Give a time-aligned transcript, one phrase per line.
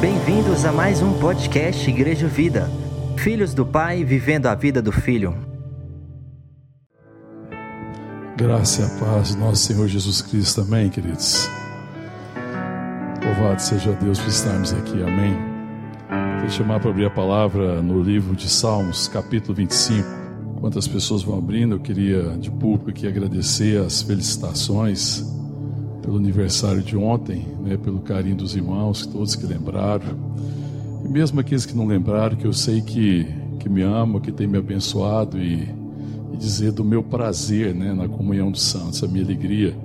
[0.00, 2.70] Bem-vindos a mais um podcast Igreja Vida.
[3.16, 5.36] Filhos do Pai vivendo a vida do Filho.
[8.36, 11.48] Graça e a paz do nosso Senhor Jesus Cristo, amém, queridos.
[13.24, 15.36] Louvado seja Deus por estarmos aqui, amém.
[16.40, 20.21] Vou chamar para abrir a palavra no livro de Salmos, capítulo 25.
[20.62, 25.26] Enquanto as pessoas vão abrindo, eu queria de público aqui agradecer as felicitações
[26.00, 30.16] pelo aniversário de ontem, né, pelo carinho dos irmãos, todos que lembraram.
[31.04, 33.26] E mesmo aqueles que não lembraram, que eu sei que,
[33.58, 35.68] que me amam, que tem me abençoado e,
[36.32, 39.76] e dizer do meu prazer né, na comunhão dos santos, a minha alegria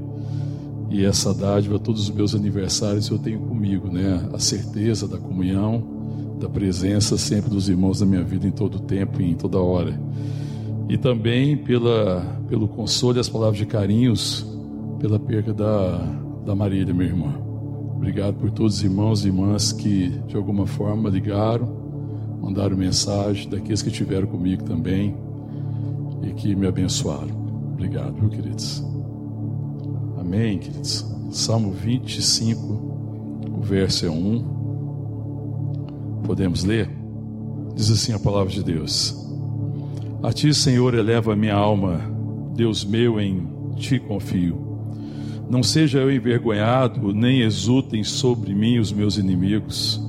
[0.91, 4.29] e essa dádiva, todos os meus aniversários eu tenho comigo, né?
[4.31, 9.19] A certeza da comunhão, da presença sempre dos irmãos da minha vida em todo tempo
[9.19, 9.99] e em toda hora.
[10.89, 14.45] E também pela, pelo consolo e as palavras de carinhos
[14.99, 15.97] pela perda da,
[16.45, 17.33] da Marília, minha irmã.
[17.95, 21.67] Obrigado por todos os irmãos e irmãs que de alguma forma ligaram,
[22.41, 25.15] mandaram mensagem, daqueles que estiveram comigo também
[26.23, 27.35] e que me abençoaram.
[27.73, 28.83] Obrigado, viu, queridos?
[30.17, 31.05] Amém, queridos?
[31.31, 32.61] Salmo 25,
[33.57, 34.57] o verso é 1.
[36.23, 36.89] Podemos ler?
[37.75, 39.26] Diz assim a palavra de Deus:
[40.23, 42.01] A ti, Senhor, eleva a minha alma,
[42.55, 44.57] Deus meu, em ti confio.
[45.47, 50.01] Não seja eu envergonhado, nem exultem sobre mim os meus inimigos.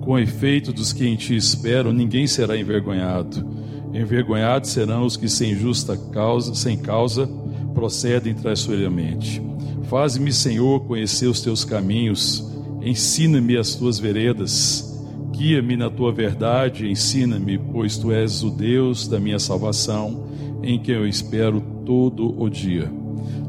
[0.00, 3.46] Com efeito dos que em ti esperam, ninguém será envergonhado.
[3.92, 7.28] Envergonhados serão os que sem justa causa, sem causa,
[7.74, 9.42] procedem traiçoeiramente.
[9.84, 12.50] Faze-me, Senhor, conhecer os teus caminhos,
[12.80, 14.89] ensina-me as tuas veredas,
[15.40, 20.26] guia-me na tua verdade, ensina-me, pois tu és o Deus da minha salvação,
[20.62, 22.92] em quem eu espero todo o dia.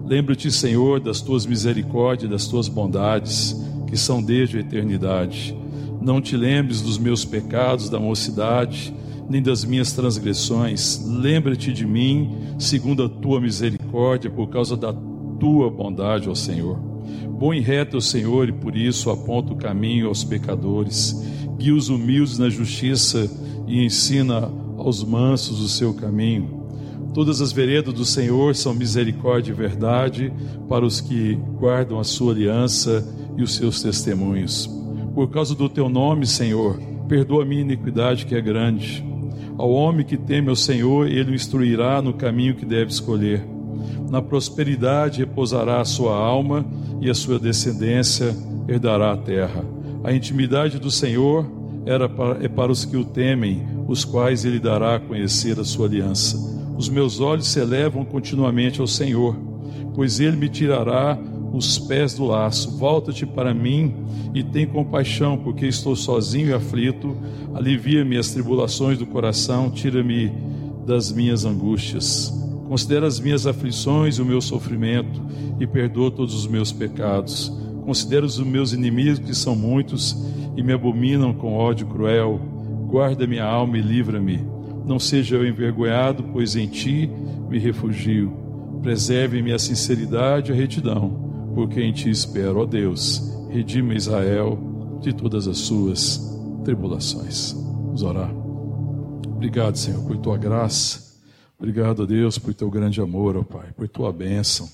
[0.05, 5.53] Lembra-te, Senhor, das tuas misericórdias, das tuas bondades, que são desde a eternidade.
[6.01, 8.95] Não te lembres dos meus pecados da mocidade,
[9.29, 11.05] nem das minhas transgressões.
[11.05, 16.79] Lembra-te de mim, segundo a tua misericórdia, por causa da tua bondade, ó Senhor.
[17.37, 21.29] Bom e reto é o Senhor, e por isso aponta o caminho aos pecadores.
[21.61, 23.29] Guia os humildes na justiça
[23.67, 26.59] e ensina aos mansos o seu caminho.
[27.13, 30.33] Todas as veredas do Senhor são misericórdia e verdade
[30.67, 33.07] para os que guardam a sua aliança
[33.37, 34.67] e os seus testemunhos.
[35.13, 39.05] Por causa do teu nome, Senhor, perdoa a minha iniquidade que é grande.
[39.55, 43.45] Ao homem que teme ao Senhor, ele o instruirá no caminho que deve escolher.
[44.09, 46.65] Na prosperidade repousará a sua alma
[46.99, 48.35] e a sua descendência
[48.67, 49.63] herdará a terra.
[50.03, 51.45] A intimidade do Senhor
[51.85, 55.63] era para, é para os que o temem, os quais ele dará a conhecer a
[55.63, 56.37] sua aliança.
[56.77, 59.35] Os meus olhos se elevam continuamente ao Senhor,
[59.93, 61.19] pois ele me tirará
[61.53, 62.77] os pés do laço.
[62.77, 63.93] Volta-te para mim
[64.33, 67.15] e tem compaixão, porque estou sozinho e aflito.
[67.53, 70.31] Alivia-me as tribulações do coração, tira-me
[70.85, 72.33] das minhas angústias.
[72.67, 75.21] Considera as minhas aflições e o meu sofrimento
[75.59, 77.51] e perdoa todos os meus pecados.
[77.83, 80.15] Considera os meus inimigos, que são muitos,
[80.55, 82.39] e me abominam com ódio cruel.
[82.87, 84.51] Guarda minha alma e livra-me
[84.85, 87.09] não seja eu envergonhado, pois em ti
[87.49, 88.33] me refugio.
[88.81, 93.31] Preserve-me a sinceridade e a retidão, porque em ti espero, ó Deus.
[93.49, 96.19] Redima Israel de todas as suas
[96.63, 97.53] tribulações.
[97.53, 98.33] Vamos orar.
[99.27, 101.11] Obrigado, Senhor, por tua graça.
[101.57, 104.67] Obrigado, Deus, por teu grande amor, ó Pai, por tua bênção,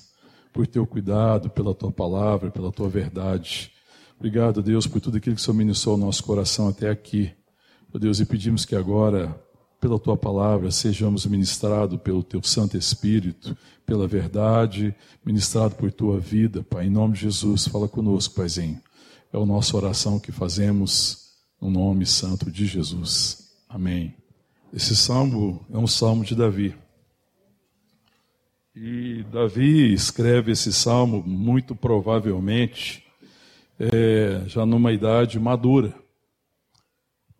[0.53, 3.71] por teu cuidado, pela tua palavra, pela tua verdade.
[4.17, 7.31] Obrigado, Deus, por tudo aquilo que o Senhor ministrou ao nosso coração até aqui.
[7.93, 9.39] Ó Deus, e pedimos que agora
[9.79, 14.93] pela tua palavra, sejamos ministrados pelo teu Santo Espírito, pela verdade,
[15.23, 16.87] ministrado por tua vida, Pai.
[16.87, 18.81] Em nome de Jesus, fala conosco, Paizinho.
[19.31, 21.27] É a nossa oração que fazemos
[21.61, 23.49] no nome santo de Jesus.
[23.69, 24.15] Amém.
[24.73, 26.75] Esse salmo é um salmo de Davi.
[28.79, 33.03] E Davi escreve esse salmo muito provavelmente
[33.79, 35.95] é, já numa idade madura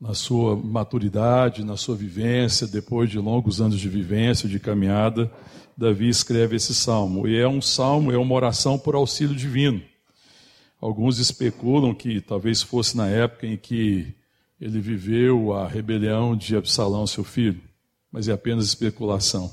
[0.02, 5.32] na sua maturidade, na sua vivência, depois de longos anos de vivência, de caminhada,
[5.78, 7.28] Davi escreve esse salmo.
[7.28, 9.84] E é um salmo, é uma oração por auxílio divino.
[10.82, 14.12] Alguns especulam que talvez fosse na época em que
[14.60, 17.62] ele viveu a rebelião de Absalão, seu filho,
[18.12, 19.52] mas é apenas especulação.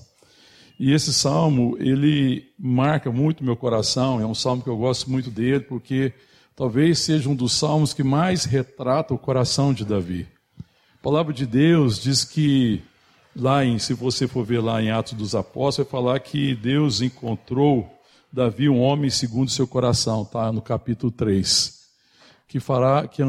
[0.78, 5.30] E esse salmo, ele marca muito meu coração, é um salmo que eu gosto muito
[5.30, 6.12] dele, porque
[6.56, 10.26] talvez seja um dos salmos que mais retrata o coração de Davi.
[10.58, 12.82] A palavra de Deus diz que
[13.36, 17.00] lá em, se você for ver lá em Atos dos Apóstolos, vai falar que Deus
[17.00, 17.88] encontrou
[18.32, 20.50] Davi um homem segundo seu coração, tá?
[20.50, 21.84] No capítulo 3.
[22.48, 23.22] Que fará, que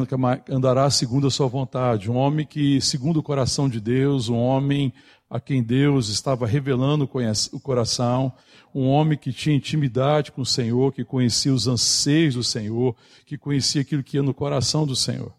[0.50, 4.92] andará segundo a sua vontade, um homem que, segundo o coração de Deus, um homem
[5.30, 7.10] a quem Deus estava revelando
[7.52, 8.32] o coração,
[8.74, 12.96] um homem que tinha intimidade com o Senhor, que conhecia os anseios do Senhor,
[13.26, 15.34] que conhecia aquilo que ia no coração do Senhor.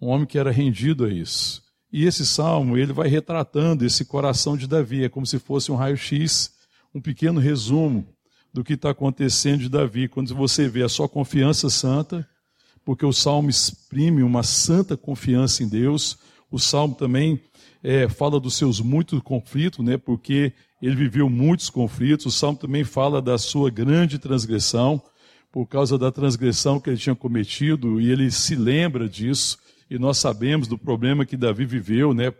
[0.00, 1.62] Um homem que era rendido a isso.
[1.92, 5.76] E esse salmo, ele vai retratando esse coração de Davi, é como se fosse um
[5.76, 6.52] raio-x,
[6.94, 8.06] um pequeno resumo
[8.52, 10.08] do que está acontecendo de Davi.
[10.08, 12.28] Quando você vê a sua confiança santa,
[12.84, 16.18] porque o salmo exprime uma santa confiança em Deus,
[16.50, 17.40] o salmo também
[17.86, 20.52] é, fala dos seus muitos conflitos, né, porque
[20.82, 22.26] ele viveu muitos conflitos.
[22.26, 25.00] O salmo também fala da sua grande transgressão,
[25.52, 29.56] por causa da transgressão que ele tinha cometido, e ele se lembra disso
[29.88, 32.34] e nós sabemos do problema que Davi viveu, né?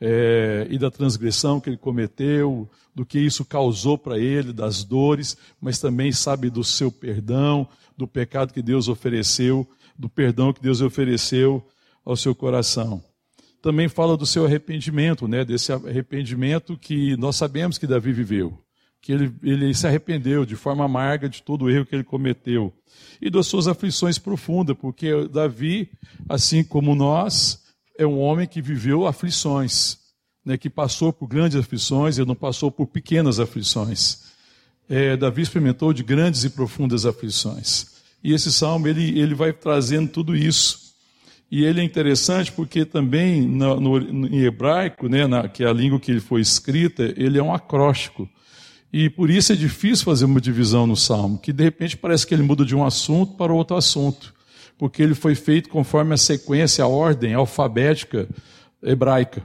[0.00, 5.36] É, e da transgressão que ele cometeu, do que isso causou para ele, das dores,
[5.60, 10.80] mas também sabe do seu perdão, do pecado que Deus ofereceu, do perdão que Deus
[10.80, 11.62] ofereceu
[12.02, 13.02] ao seu coração.
[13.66, 15.44] Também fala do seu arrependimento, né?
[15.44, 18.56] Desse arrependimento que nós sabemos que Davi viveu
[19.00, 22.72] que ele, ele se arrependeu de forma amarga de todo o erro que ele cometeu
[23.20, 25.90] e das suas aflições profundas, porque Davi,
[26.28, 27.62] assim como nós,
[27.98, 29.98] é um homem que viveu aflições,
[30.44, 34.22] né, que passou por grandes aflições e não passou por pequenas aflições.
[34.88, 37.86] É, Davi experimentou de grandes e profundas aflições.
[38.22, 40.85] E esse salmo ele, ele vai trazendo tudo isso.
[41.50, 45.72] E ele é interessante porque também no, no, em hebraico, né, na, que é a
[45.72, 48.28] língua que ele foi escrita, ele é um acróstico.
[48.92, 52.34] E por isso é difícil fazer uma divisão no salmo, que de repente parece que
[52.34, 54.34] ele muda de um assunto para outro assunto,
[54.76, 58.28] porque ele foi feito conforme a sequência, a ordem alfabética
[58.82, 59.42] hebraica.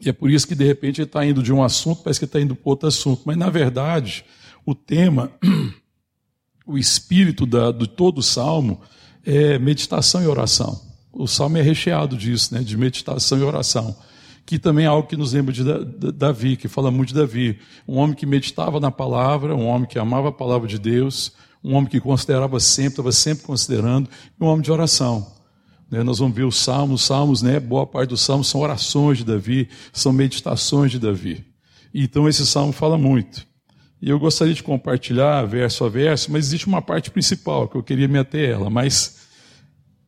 [0.00, 2.24] E é por isso que de repente ele está indo de um assunto, parece que
[2.24, 3.22] está indo para outro assunto.
[3.24, 4.24] Mas na verdade,
[4.66, 5.30] o tema,
[6.66, 8.80] o espírito da, de todo o salmo
[9.24, 10.89] é meditação e oração.
[11.12, 13.96] O salmo é recheado disso, né, de meditação e oração
[14.50, 15.62] que também é algo que nos lembra de
[16.12, 17.60] Davi, que fala muito de Davi.
[17.86, 21.74] Um homem que meditava na palavra, um homem que amava a palavra de Deus, um
[21.74, 25.24] homem que considerava sempre, estava sempre considerando, e um homem de oração.
[25.88, 29.18] Né, nós vamos ver os salmos, os salmos, né, boa parte dos salmos são orações
[29.18, 31.44] de Davi, são meditações de Davi.
[31.94, 33.46] Então esse salmo fala muito.
[34.02, 37.84] E eu gostaria de compartilhar verso a verso, mas existe uma parte principal que eu
[37.84, 39.28] queria me ater ela, mas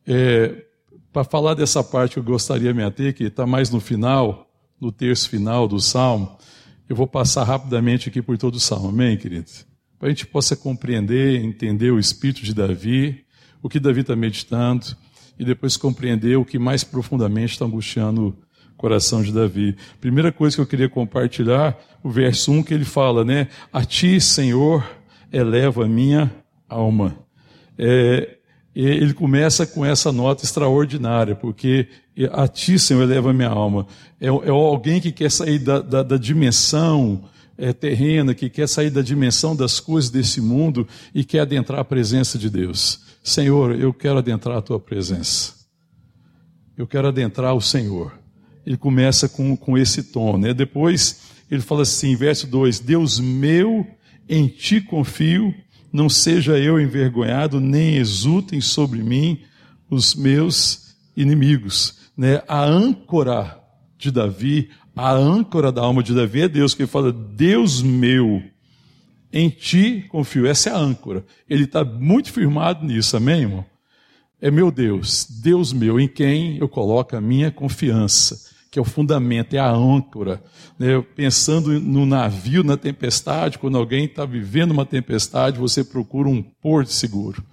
[0.05, 0.65] é,
[1.13, 4.49] para falar dessa parte que eu gostaria de me ater, que está mais no final,
[4.81, 6.35] no terço final do Salmo,
[6.89, 9.45] eu vou passar rapidamente aqui por todo o Salmo, amém, querido?
[9.99, 13.23] Para a gente possa compreender, entender o espírito de Davi,
[13.61, 14.87] o que Davi está meditando,
[15.37, 18.35] e depois compreender o que mais profundamente está angustiando
[18.73, 19.77] o coração de Davi.
[20.01, 23.47] Primeira coisa que eu queria compartilhar, o verso 1 que ele fala, né?
[23.71, 24.83] A ti, Senhor,
[25.31, 26.33] eleva a minha
[26.67, 27.15] alma.
[27.77, 28.37] É,
[28.75, 31.87] ele começa com essa nota extraordinária, porque
[32.31, 33.85] a ti, Senhor, eleva minha alma.
[34.19, 37.23] É, é alguém que quer sair da, da, da dimensão
[37.57, 41.85] é, terrena, que quer sair da dimensão das coisas desse mundo e quer adentrar a
[41.85, 43.01] presença de Deus.
[43.23, 45.53] Senhor, eu quero adentrar a tua presença.
[46.75, 48.11] Eu quero adentrar o Senhor.
[48.65, 50.53] Ele começa com, com esse tom, né?
[50.53, 53.85] Depois ele fala assim, verso 2: Deus meu,
[54.27, 55.53] em ti confio
[55.93, 59.39] não seja eu envergonhado, nem exultem sobre mim
[59.87, 61.99] os meus inimigos.
[62.17, 62.41] Né?
[62.47, 63.61] A âncora
[63.95, 68.41] de Davi, a âncora da alma de Davi é Deus, que ele fala, Deus meu,
[69.31, 70.47] em ti confio.
[70.47, 71.23] Essa é a âncora.
[71.47, 73.65] Ele está muito firmado nisso, amém, irmão?
[74.41, 78.85] É meu Deus, Deus meu, em quem eu coloco a minha confiança que é o
[78.85, 80.43] fundamento, é a âncora.
[80.79, 80.99] Né?
[81.15, 86.91] Pensando no navio, na tempestade, quando alguém está vivendo uma tempestade, você procura um porto
[86.91, 87.43] seguro.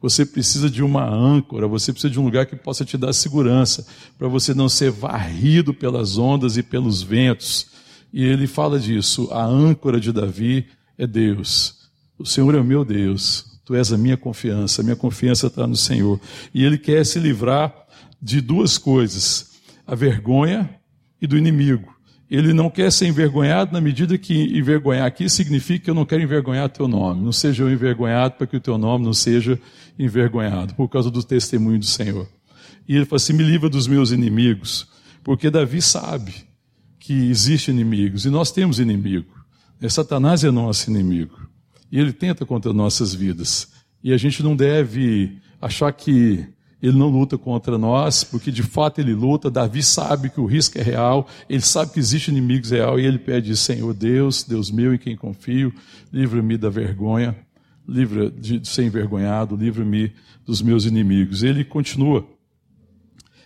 [0.00, 3.86] Você precisa de uma âncora, você precisa de um lugar que possa te dar segurança,
[4.16, 7.66] para você não ser varrido pelas ondas e pelos ventos.
[8.10, 11.90] E ele fala disso, a âncora de Davi é Deus.
[12.18, 15.66] O Senhor é o meu Deus, tu és a minha confiança, a minha confiança está
[15.66, 16.18] no Senhor.
[16.54, 17.70] E ele quer se livrar
[18.22, 19.49] de duas coisas
[19.90, 20.70] a vergonha
[21.20, 21.92] e do inimigo.
[22.30, 26.22] Ele não quer ser envergonhado na medida que envergonhar aqui significa que eu não quero
[26.22, 27.20] envergonhar teu nome.
[27.20, 29.58] Não seja eu envergonhado para que o teu nome não seja
[29.98, 32.28] envergonhado, por causa do testemunho do Senhor.
[32.88, 34.86] E ele fala assim: me livra dos meus inimigos,
[35.24, 36.34] porque Davi sabe
[37.00, 39.34] que existem inimigos, e nós temos inimigo.
[39.82, 41.36] É, Satanás é nosso inimigo,
[41.90, 43.72] e ele tenta contra nossas vidas.
[44.04, 46.46] E a gente não deve achar que
[46.82, 49.50] Ele não luta contra nós, porque de fato ele luta.
[49.50, 53.18] Davi sabe que o risco é real, ele sabe que existe inimigos real e ele
[53.18, 55.72] pede: Senhor Deus, Deus meu em quem confio,
[56.12, 57.36] livra-me da vergonha,
[57.86, 60.12] livra de ser envergonhado, livra-me
[60.46, 61.42] dos meus inimigos.
[61.42, 62.26] Ele continua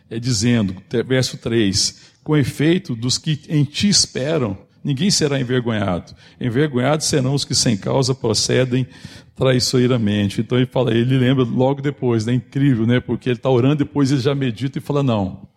[0.08, 0.76] é, dizendo,
[1.06, 6.14] verso 3: Com efeito, dos que em ti esperam, ninguém será envergonhado.
[6.40, 8.86] Envergonhados serão os que sem causa procedem
[9.34, 10.40] traiçoeiramente.
[10.40, 12.34] Então ele fala, ele lembra logo depois, né?
[12.34, 13.00] Incrível, né?
[13.00, 15.48] Porque ele está orando, depois ele já medita e fala, não.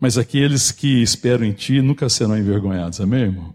[0.00, 3.54] Mas aqueles que esperam em ti nunca serão envergonhados, amém, irmão?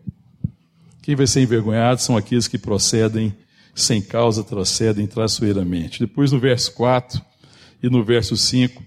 [1.02, 3.36] Quem vai ser envergonhado são aqueles que procedem
[3.74, 6.00] sem causa, procedem traiçoeiramente.
[6.00, 7.22] Depois no verso 4
[7.82, 8.84] e no verso 5,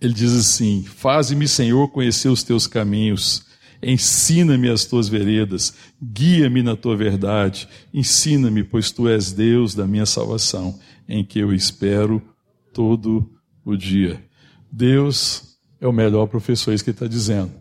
[0.00, 3.44] ele diz assim: Faze-me, Senhor, conhecer os teus caminhos
[3.82, 10.04] Ensina-me as tuas veredas, guia-me na tua verdade, ensina-me, pois tu és Deus da minha
[10.04, 12.22] salvação, em que eu espero
[12.74, 13.30] todo
[13.64, 14.22] o dia.
[14.70, 17.52] Deus é o melhor professor, é isso que ele está dizendo.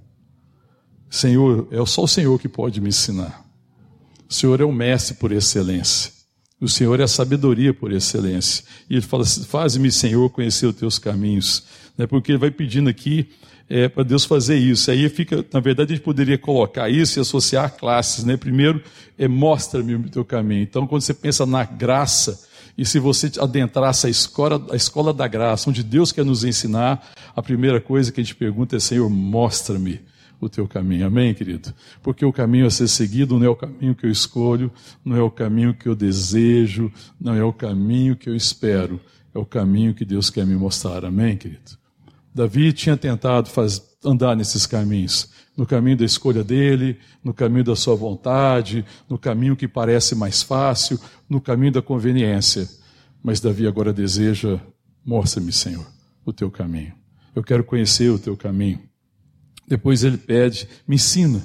[1.09, 3.45] Senhor, é só o Senhor que pode me ensinar.
[4.29, 6.11] O Senhor é o mestre por excelência.
[6.61, 8.63] O Senhor é a sabedoria por excelência.
[8.89, 11.63] E ele fala: Faz-me, Senhor, conhecer os teus caminhos.
[11.97, 12.05] Né?
[12.05, 13.29] Porque ele vai pedindo aqui
[13.69, 14.89] é, para Deus fazer isso.
[14.89, 18.23] Aí fica, na verdade, a gente poderia colocar isso e associar classes.
[18.25, 18.35] Né?
[18.35, 18.81] Primeiro,
[19.17, 20.63] é mostra-me o teu caminho.
[20.63, 22.47] Então, quando você pensa na graça,
[22.77, 27.11] e se você adentrasse a escola, a escola da graça, onde Deus quer nos ensinar,
[27.35, 29.99] a primeira coisa que a gente pergunta é: Senhor, mostra-me
[30.39, 31.05] o teu caminho.
[31.05, 31.73] Amém, querido?
[32.01, 34.71] Porque o caminho a ser seguido não é o caminho que eu escolho,
[35.03, 38.99] não é o caminho que eu desejo, não é o caminho que eu espero,
[39.35, 41.03] é o caminho que Deus quer me mostrar.
[41.03, 41.78] Amém, querido?
[42.33, 47.75] Davi tinha tentado faz, andar nesses caminhos, no caminho da escolha dele, no caminho da
[47.75, 52.67] sua vontade, no caminho que parece mais fácil, no caminho da conveniência.
[53.21, 54.59] Mas Davi agora deseja:
[55.05, 55.85] mostra-me, Senhor,
[56.25, 56.93] o teu caminho.
[57.35, 58.79] Eu quero conhecer o teu caminho.
[59.67, 61.43] Depois ele pede: me ensina,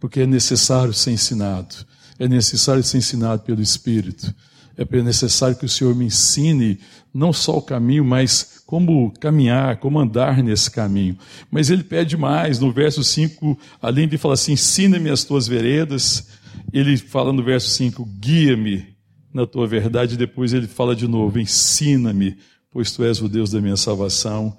[0.00, 1.74] porque é necessário ser ensinado.
[2.18, 4.34] É necessário ser ensinado pelo Espírito.
[4.76, 6.78] É necessário que o Senhor me ensine
[7.12, 11.16] não só o caminho, mas como caminhar, como andar nesse caminho.
[11.50, 16.28] Mas ele pede mais, no verso 5, além de falar assim: ensina-me as tuas veredas,
[16.72, 18.96] ele fala no verso 5: guia-me
[19.32, 20.16] na tua verdade.
[20.16, 22.36] Depois ele fala de novo: ensina-me,
[22.70, 24.56] pois tu és o Deus da minha salvação.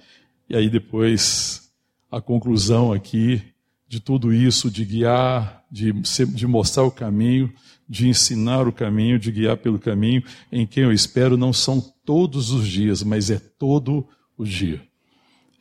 [0.49, 1.69] E aí depois
[2.09, 3.41] a conclusão aqui
[3.89, 7.51] de tudo isso, de guiar, de, de mostrar o caminho,
[7.87, 12.49] de ensinar o caminho, de guiar pelo caminho, em quem eu espero não são todos
[12.49, 14.81] os dias, mas é todo o dia.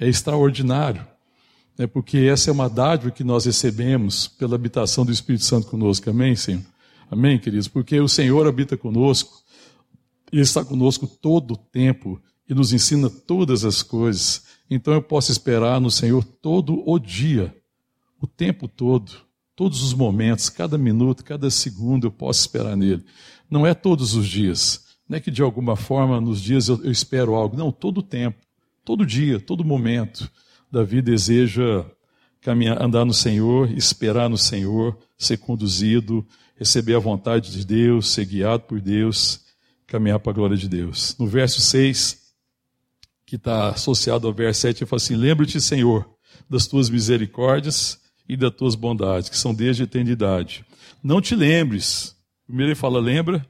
[0.00, 1.07] É extraordinário,
[1.76, 1.87] né?
[1.87, 6.09] porque essa é uma dádiva que nós recebemos pela habitação do Espírito Santo conosco.
[6.09, 6.62] Amém, Senhor?
[7.11, 7.69] Amém, queridos?
[7.69, 9.43] Porque o Senhor habita conosco,
[10.33, 14.45] Ele está conosco todo o tempo e nos ensina todas as coisas.
[14.71, 17.55] Então eu posso esperar no Senhor todo o dia,
[18.23, 19.26] o tempo todo
[19.57, 23.03] Todos os momentos, cada minuto, cada segundo eu posso esperar nele.
[23.49, 24.85] Não é todos os dias.
[25.09, 27.57] Não é que de alguma forma nos dias eu, espero algo.
[27.57, 28.39] Não, todo tempo,
[28.85, 30.31] todo dia, todo momento.
[30.71, 31.85] Davi deseja
[32.41, 38.25] caminhar, andar no Senhor, esperar no Senhor, ser conduzido, receber a vontade de Deus, ser
[38.25, 39.41] guiado por Deus,
[39.87, 41.17] caminhar para a glória de Deus.
[41.19, 42.27] No verso 6,
[43.25, 46.09] que está associado ao verso 7, ele fala assim: Lembra-te, Senhor,
[46.49, 50.65] das tuas misericórdias e das tuas bondades, que são desde a eternidade.
[51.03, 52.17] Não te lembres.
[52.47, 53.45] Primeiro ele fala lembra,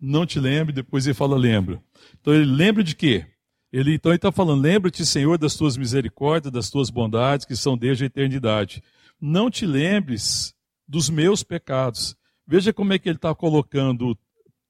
[0.00, 1.82] não te lembre, depois ele fala lembra.
[2.20, 3.26] Então ele lembra de quê?
[3.72, 8.04] Ele então está falando, lembra-te, Senhor, das tuas misericórdias, das tuas bondades, que são desde
[8.04, 8.82] a eternidade.
[9.20, 10.54] Não te lembres
[10.86, 12.16] dos meus pecados.
[12.46, 14.16] Veja como é que ele está colocando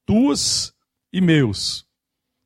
[0.04, 0.74] tuas
[1.12, 1.88] e meus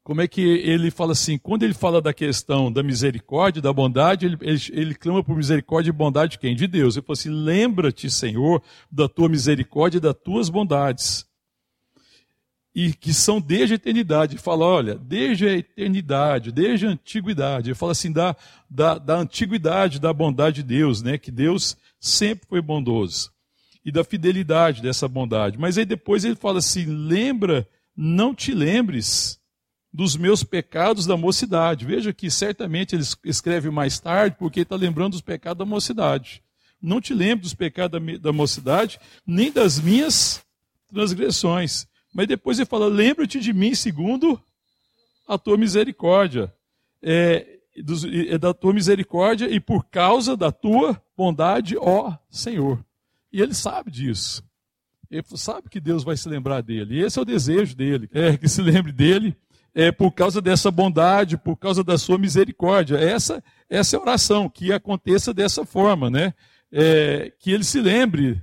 [0.02, 4.26] como é que ele fala assim, quando ele fala da questão da misericórdia, da bondade,
[4.26, 6.56] ele, ele, ele clama por misericórdia e bondade de quem?
[6.56, 6.96] De Deus.
[6.96, 8.60] Ele fala assim, lembra-te, Senhor,
[8.90, 11.24] da tua misericórdia e das tuas bondades.
[12.74, 14.38] E que são desde a eternidade.
[14.38, 17.74] Fala, olha, desde a eternidade, desde a antiguidade.
[17.74, 18.34] Fala assim, da,
[18.68, 21.18] da, da antiguidade, da bondade de Deus, né?
[21.18, 23.30] Que Deus sempre foi bondoso.
[23.84, 25.58] E da fidelidade dessa bondade.
[25.58, 29.38] Mas aí depois ele fala assim, lembra, não te lembres
[29.92, 31.84] dos meus pecados da mocidade.
[31.84, 36.42] Veja que certamente ele escreve mais tarde, porque está lembrando dos pecados da mocidade.
[36.80, 40.42] Não te lembro dos pecados da mocidade, nem das minhas
[40.88, 41.86] transgressões.
[42.12, 44.40] Mas depois ele fala: lembra-te de mim segundo
[45.26, 46.52] a tua misericórdia.
[47.02, 47.58] É,
[48.28, 52.84] é da tua misericórdia e por causa da tua bondade, ó Senhor.
[53.32, 54.44] E ele sabe disso.
[55.10, 56.96] Ele sabe que Deus vai se lembrar dele.
[56.96, 59.36] E esse é o desejo dele, é que se lembre dele
[59.74, 62.96] é, por causa dessa bondade, por causa da sua misericórdia.
[62.96, 66.34] Essa, essa é a oração, que aconteça dessa forma, né?
[66.70, 68.40] É, que ele se lembre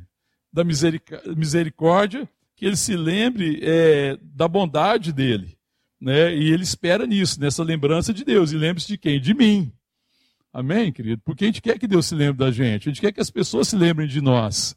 [0.51, 2.27] da misericórdia,
[2.59, 5.57] que ele se lembre é, da bondade dele.
[5.99, 6.35] Né?
[6.35, 8.51] E ele espera nisso, nessa lembrança de Deus.
[8.51, 9.17] E lembre-se de quem?
[9.17, 9.71] De mim.
[10.51, 11.21] Amém, querido?
[11.23, 13.29] Porque a gente quer que Deus se lembre da gente, a gente quer que as
[13.29, 14.75] pessoas se lembrem de nós.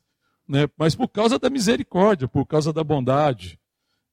[0.48, 0.68] Né?
[0.78, 3.58] Mas por causa da misericórdia, por causa da bondade.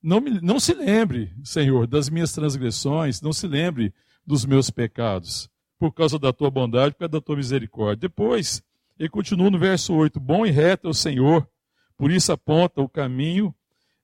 [0.01, 3.93] Não, me, não se lembre, Senhor, das minhas transgressões, não se lembre
[4.25, 5.47] dos meus pecados,
[5.77, 8.09] por causa da tua bondade, por causa da tua misericórdia.
[8.09, 8.63] Depois,
[8.97, 11.47] ele continua no verso 8: Bom e reto é o Senhor,
[11.95, 13.53] por isso aponta o caminho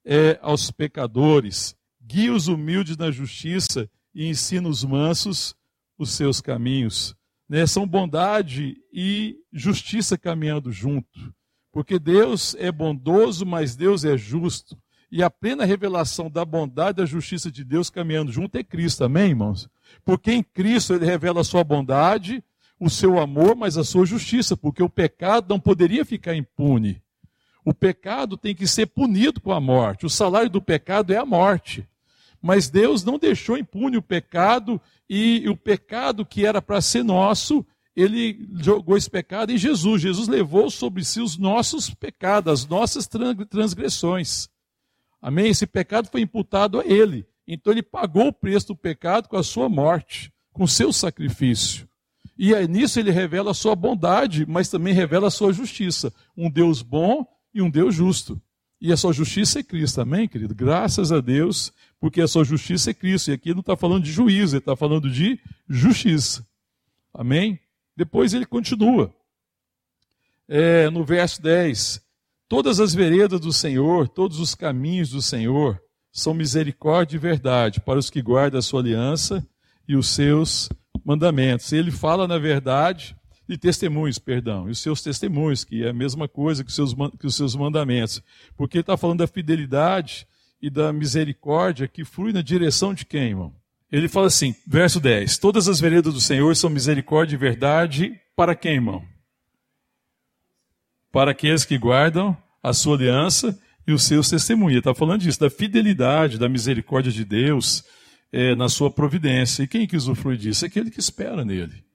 [0.06, 5.56] é, aos pecadores, guia os humildes na justiça e ensina os mansos
[5.98, 7.16] os seus caminhos.
[7.48, 7.66] Né?
[7.66, 11.34] São bondade e justiça caminhando junto.
[11.72, 14.78] Porque Deus é bondoso, mas Deus é justo.
[15.12, 19.04] E a plena revelação da bondade e da justiça de Deus caminhando junto é Cristo,
[19.04, 19.70] amém, irmãos?
[20.04, 22.44] Porque em Cristo ele revela a sua bondade,
[22.80, 27.02] o seu amor, mas a sua justiça, porque o pecado não poderia ficar impune.
[27.66, 30.06] O pecado tem que ser punido com a morte.
[30.06, 31.86] O salário do pecado é a morte.
[32.40, 34.80] Mas Deus não deixou impune o pecado
[35.10, 40.02] e o pecado que era para ser nosso, ele jogou esse pecado em Jesus.
[40.02, 43.10] Jesus levou sobre si os nossos pecados, as nossas
[43.50, 44.48] transgressões.
[45.20, 45.48] Amém?
[45.48, 47.26] Esse pecado foi imputado a ele.
[47.48, 51.90] Então ele pagou o preço do pecado com a sua morte, com o seu sacrifício.
[52.38, 56.14] E nisso ele revela a sua bondade, mas também revela a sua justiça.
[56.38, 57.26] Um Deus bom
[57.56, 58.40] e um Deus justo.
[58.82, 60.54] E a sua justiça é Cristo, amém, querido?
[60.54, 63.32] Graças a Deus, porque a sua justiça é Cristo.
[63.32, 66.46] E aqui não está falando de juízo, ele está falando de justiça.
[67.14, 67.58] Amém?
[67.96, 69.16] Depois ele continua.
[70.48, 72.02] É, no verso 10:
[72.50, 75.82] Todas as veredas do Senhor, todos os caminhos do Senhor
[76.12, 79.46] são misericórdia e verdade para os que guardam a sua aliança
[79.88, 80.70] e os seus
[81.04, 81.72] mandamentos.
[81.72, 83.16] Ele fala, na verdade,
[83.48, 86.94] de testemunhos, perdão, e os seus testemunhos, que é a mesma coisa que os seus,
[87.20, 88.22] que os seus mandamentos.
[88.58, 90.28] Porque ele está falando da fidelidade
[90.62, 93.54] e da misericórdia que flui na direção de quem, irmão?
[93.92, 98.56] Ele fala assim, verso 10: Todas as veredas do Senhor são misericórdia e verdade para
[98.56, 99.04] quem, irmão?
[101.12, 104.80] Para aqueles que guardam a sua aliança e os seus testemunhos.
[104.80, 107.84] Está falando disso, da fidelidade, da misericórdia de Deus
[108.32, 109.64] é, na sua providência.
[109.64, 110.66] E quem que usufrui disso?
[110.66, 111.86] É aquele que espera nele.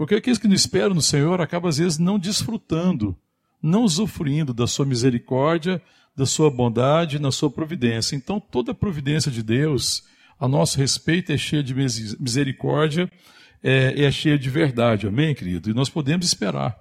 [0.00, 3.14] Porque aqueles que não esperam no Senhor acabam, às vezes, não desfrutando,
[3.62, 5.78] não usufruindo da sua misericórdia,
[6.16, 8.16] da sua bondade, na sua providência.
[8.16, 10.02] Então, toda a providência de Deus,
[10.38, 13.12] a nosso respeito, é cheia de misericórdia,
[13.62, 15.06] é, é cheia de verdade.
[15.06, 15.68] Amém, querido?
[15.68, 16.74] E nós podemos esperar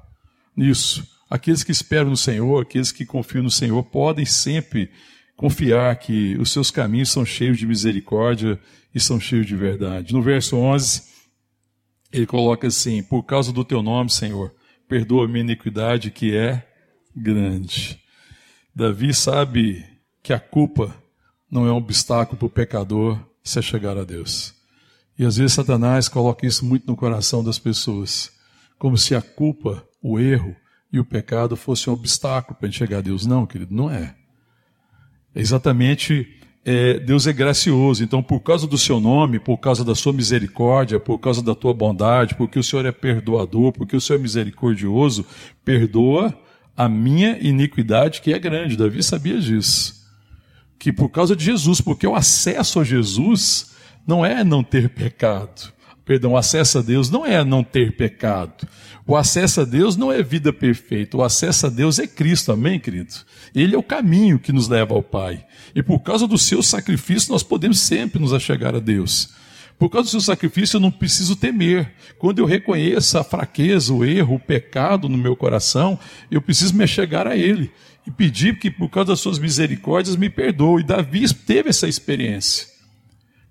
[0.55, 1.05] nisso.
[1.29, 4.89] Aqueles que esperam no Senhor, aqueles que confiam no Senhor, podem sempre
[5.35, 8.57] confiar que os seus caminhos são cheios de misericórdia
[8.95, 10.13] e são cheios de verdade.
[10.13, 11.18] No verso 11
[12.11, 14.53] ele coloca assim: Por causa do teu nome, Senhor,
[14.87, 16.65] perdoa a minha iniquidade que é
[17.15, 17.99] grande.
[18.73, 19.85] Davi sabe
[20.23, 20.95] que a culpa
[21.49, 24.53] não é um obstáculo para o pecador se chegar a Deus.
[25.17, 28.31] E às vezes Satanás coloca isso muito no coração das pessoas,
[28.77, 30.55] como se a culpa, o erro
[30.91, 33.25] e o pecado fossem um obstáculo para chegar a Deus.
[33.25, 34.15] Não, querido, não é.
[35.35, 38.03] É exatamente é, Deus é gracioso.
[38.03, 41.73] Então, por causa do seu nome, por causa da sua misericórdia, por causa da tua
[41.73, 45.25] bondade, porque o Senhor é perdoador, porque o Senhor é misericordioso,
[45.63, 46.37] perdoa
[46.75, 48.77] a minha iniquidade que é grande.
[48.77, 49.99] Davi sabia disso.
[50.77, 53.75] Que por causa de Jesus, porque o acesso a Jesus
[54.07, 55.73] não é não ter pecado.
[56.09, 58.67] Perdão, o acesso a Deus não é não ter pecado.
[59.05, 61.15] O acesso a Deus não é vida perfeita.
[61.15, 63.13] O acesso a Deus é Cristo, amém, querido?
[63.53, 65.45] Ele é o caminho que nos leva ao Pai.
[65.75, 69.29] E por causa do seu sacrifício, nós podemos sempre nos achegar a Deus.
[69.77, 71.93] Por causa do seu sacrifício, eu não preciso temer.
[72.17, 75.99] Quando eu reconheço a fraqueza, o erro, o pecado no meu coração,
[76.31, 77.71] eu preciso me achegar a Ele
[78.07, 80.81] e pedir que, por causa das suas misericórdias, me perdoe.
[80.81, 82.78] E Davi teve essa experiência.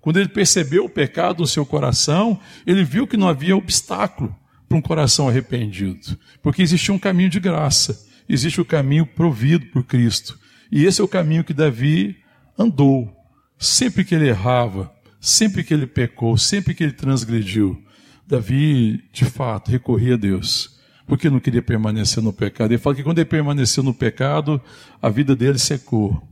[0.00, 4.34] Quando ele percebeu o pecado no seu coração, ele viu que não havia obstáculo
[4.68, 9.82] para um coração arrependido, porque existia um caminho de graça, existe o caminho provido por
[9.84, 10.38] Cristo.
[10.70, 12.16] E esse é o caminho que Davi
[12.58, 13.14] andou.
[13.58, 17.82] Sempre que ele errava, sempre que ele pecou, sempre que ele transgrediu,
[18.26, 22.70] Davi, de fato, recorria a Deus, porque não queria permanecer no pecado.
[22.70, 24.61] Ele fala que quando ele permaneceu no pecado,
[25.00, 26.22] a vida dele secou.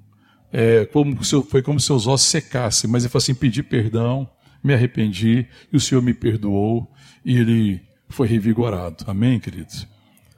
[0.59, 1.15] É, como
[1.51, 4.27] foi como se seus ossos secassem, mas ele falou assim: pedi perdão,
[4.65, 6.91] me arrependi, e o Senhor me perdoou,
[7.23, 9.05] e ele foi revigorado.
[9.07, 9.87] Amém, queridos?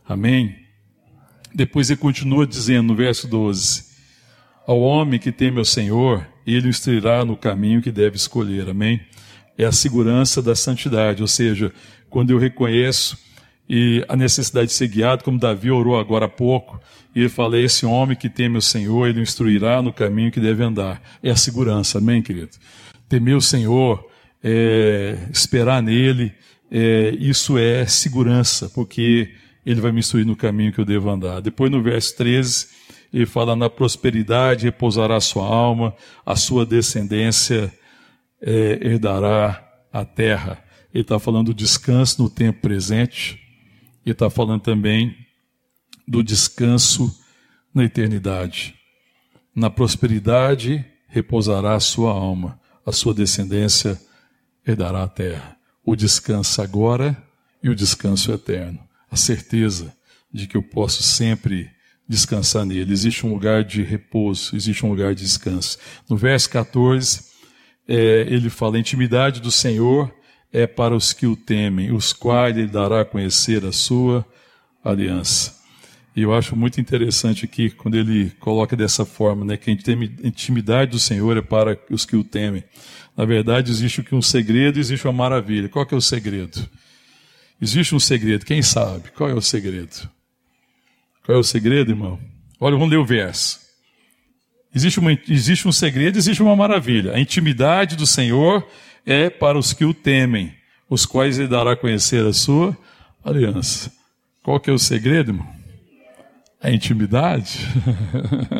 [0.04, 0.56] Amém?
[1.54, 3.84] Depois ele continua dizendo no verso 12:
[4.66, 8.68] Ao homem que teme ao Senhor, ele o instruirá no caminho que deve escolher.
[8.68, 9.00] Amém?
[9.56, 11.72] É a segurança da santidade, ou seja,
[12.10, 13.16] quando eu reconheço
[13.68, 16.80] e a necessidade de ser guiado, como Davi orou agora há pouco,
[17.14, 20.40] e ele fala: Esse homem que teme o Senhor, ele o instruirá no caminho que
[20.40, 21.02] deve andar.
[21.22, 22.52] É a segurança, amém, querido?
[23.08, 24.06] Temer o Senhor,
[24.42, 26.32] é, esperar nele,
[26.70, 29.34] é, isso é segurança, porque
[29.66, 31.40] ele vai me instruir no caminho que eu devo andar.
[31.40, 32.68] Depois, no verso 13,
[33.12, 37.70] ele fala: Na prosperidade repousará a sua alma, a sua descendência
[38.40, 40.64] é, herdará a terra.
[40.94, 43.47] Ele está falando do descanso no tempo presente
[44.04, 45.16] e está falando também
[46.06, 47.14] do descanso
[47.74, 48.74] na eternidade.
[49.54, 54.00] Na prosperidade repousará a sua alma, a sua descendência
[54.66, 55.56] herdará a terra.
[55.84, 57.16] O descanso agora
[57.62, 58.78] e o descanso eterno.
[59.10, 59.94] A certeza
[60.32, 61.70] de que eu posso sempre
[62.08, 62.92] descansar nele.
[62.92, 65.78] Existe um lugar de repouso, existe um lugar de descanso.
[66.08, 67.24] No verso 14,
[67.86, 70.12] é, ele fala: intimidade do Senhor
[70.52, 74.24] é para os que o temem, os quais ele dará a conhecer a sua
[74.82, 75.56] aliança.
[76.16, 80.90] E eu acho muito interessante aqui, quando ele coloca dessa forma, né, que a intimidade
[80.90, 82.64] do Senhor é para os que o temem.
[83.16, 85.68] Na verdade, existe um segredo, existe uma maravilha.
[85.68, 86.68] Qual que é o segredo?
[87.60, 89.10] Existe um segredo, quem sabe?
[89.10, 90.08] Qual é o segredo?
[91.24, 92.18] Qual é o segredo, irmão?
[92.58, 93.60] Olha, vamos ler o verso.
[94.74, 97.14] Existe, uma, existe um segredo, existe uma maravilha.
[97.14, 98.66] A intimidade do Senhor
[99.38, 100.54] para os que o temem,
[100.88, 102.76] os quais ele dará a conhecer a sua
[103.24, 103.90] aliança.
[104.42, 105.48] Qual que é o segredo, irmão?
[106.60, 107.60] A intimidade.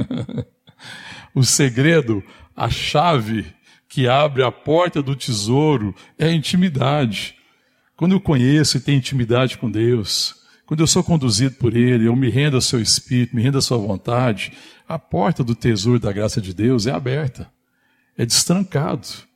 [1.35, 2.25] o segredo,
[2.57, 3.45] a chave
[3.91, 7.35] que abre a porta do tesouro é a intimidade.
[7.95, 10.35] Quando eu conheço e tenho intimidade com Deus,
[10.65, 13.61] quando eu sou conduzido por Ele, eu me rendo ao seu espírito, me rendo à
[13.61, 14.53] sua vontade,
[14.89, 17.51] a porta do tesouro da graça de Deus é aberta,
[18.17, 19.28] é destrancado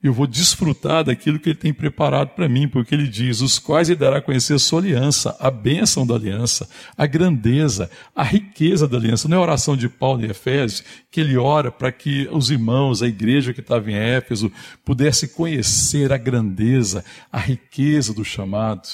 [0.00, 3.88] eu vou desfrutar daquilo que ele tem preparado para mim, porque ele diz: os quais
[3.88, 8.86] ele dará a conhecer a sua aliança, a bênção da aliança, a grandeza, a riqueza
[8.86, 9.28] da aliança.
[9.28, 13.02] Não é a oração de Paulo em Efésios, que ele ora para que os irmãos,
[13.02, 14.52] a igreja que estava em Éfeso,
[14.84, 18.88] pudesse conhecer a grandeza, a riqueza do chamado.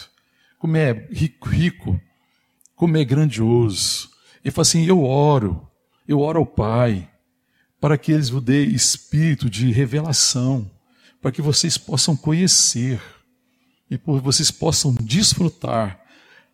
[0.58, 2.00] Como é rico, rico
[2.74, 4.08] como é grandioso.
[4.42, 5.68] Ele fala assim: eu oro,
[6.08, 7.10] eu oro ao Pai,
[7.78, 10.73] para que eles vos dê espírito de revelação
[11.24, 13.00] para que vocês possam conhecer
[13.90, 15.98] e por vocês possam desfrutar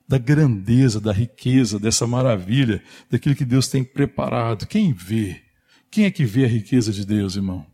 [0.06, 2.80] da grandeza, da riqueza, dessa maravilha,
[3.10, 4.68] daquilo que Deus tem preparado.
[4.68, 5.42] Quem vê?
[5.90, 7.66] Quem é que vê a riqueza de Deus, irmão?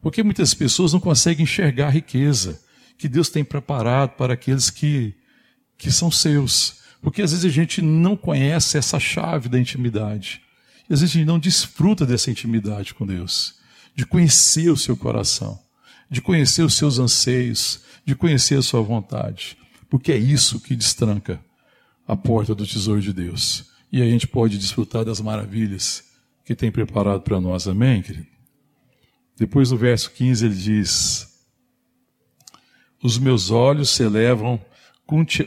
[0.00, 2.62] Porque muitas pessoas não conseguem enxergar a riqueza
[2.96, 5.12] que Deus tem preparado para aqueles que,
[5.76, 6.76] que são seus.
[7.02, 10.42] Porque às vezes a gente não conhece essa chave da intimidade.
[10.88, 13.56] E às vezes a gente não desfruta dessa intimidade com Deus,
[13.96, 15.58] de conhecer o seu coração
[16.10, 19.56] de conhecer os seus anseios, de conhecer a sua vontade,
[19.88, 21.40] porque é isso que destranca
[22.06, 23.70] a porta do tesouro de Deus.
[23.92, 26.04] E a gente pode desfrutar das maravilhas
[26.44, 27.68] que tem preparado para nós.
[27.68, 28.26] Amém, querido?
[29.36, 31.28] Depois do verso 15 ele diz:
[33.02, 34.60] Os meus olhos se elevam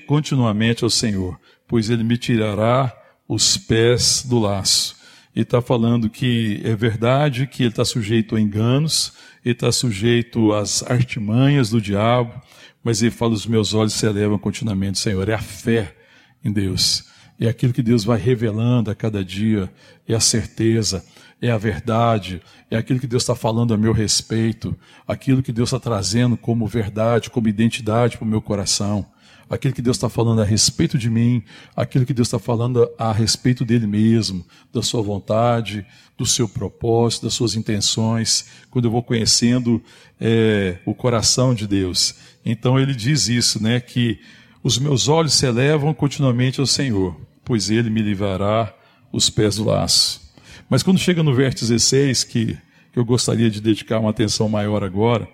[0.08, 2.92] continuamente ao Senhor, pois ele me tirará
[3.28, 4.96] os pés do laço.
[5.36, 10.54] Ele está falando que é verdade que ele está sujeito a enganos, ele está sujeito
[10.54, 12.42] às artimanhas do diabo,
[12.84, 15.28] mas ele fala: os meus olhos se elevam continuamente, Senhor.
[15.28, 15.96] É a fé
[16.44, 17.06] em Deus,
[17.40, 19.72] é aquilo que Deus vai revelando a cada dia,
[20.08, 21.06] é a certeza,
[21.42, 24.76] é a verdade, é aquilo que Deus está falando a meu respeito,
[25.08, 29.06] aquilo que Deus está trazendo como verdade, como identidade para o meu coração
[29.50, 31.44] aquilo que Deus está falando a respeito de mim,
[31.76, 35.86] aquilo que Deus está falando a respeito dele mesmo, da sua vontade,
[36.18, 39.84] do seu propósito, das suas intenções, quando eu vou conhecendo
[40.20, 42.16] é, o coração de Deus.
[42.46, 44.20] Então ele diz isso, né, que
[44.64, 48.74] os meus olhos se elevam continuamente ao Senhor, pois ele me livrará
[49.12, 50.22] os pés do laço.
[50.70, 52.58] Mas quando chega no verso 16, que,
[52.92, 55.28] que eu gostaria de dedicar uma atenção maior agora,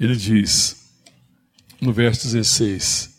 [0.00, 0.90] ele diz,
[1.80, 3.11] no verso 16,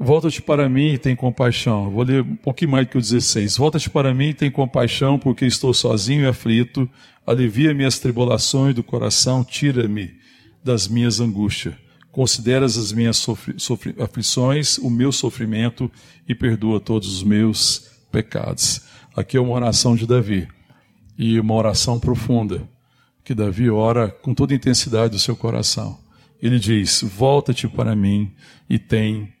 [0.00, 1.90] Volta-te para mim e tem compaixão.
[1.90, 3.56] Vou ler um pouquinho mais do que o 16.
[3.56, 6.88] Volta-te para mim e tem compaixão, porque estou sozinho e aflito.
[7.26, 10.14] Alivia minhas tribulações do coração, tira-me
[10.62, 11.74] das minhas angústias.
[12.12, 13.26] Consideras as minhas
[13.98, 15.90] aflições, o meu sofrimento
[16.28, 18.82] e perdoa todos os meus pecados.
[19.16, 20.46] Aqui é uma oração de Davi
[21.18, 22.68] e uma oração profunda
[23.24, 25.98] que Davi ora com toda a intensidade do seu coração.
[26.40, 28.32] Ele diz: Volta-te para mim
[28.70, 29.37] e tem compaixão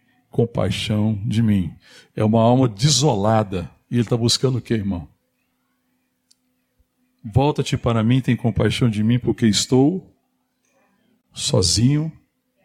[1.26, 1.74] de mim.
[2.14, 3.70] É uma alma desolada.
[3.90, 5.08] E ele está buscando o que, irmão?
[7.24, 10.14] Volta-te para mim, tem compaixão de mim, porque estou
[11.32, 12.12] sozinho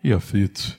[0.03, 0.77] e aflito.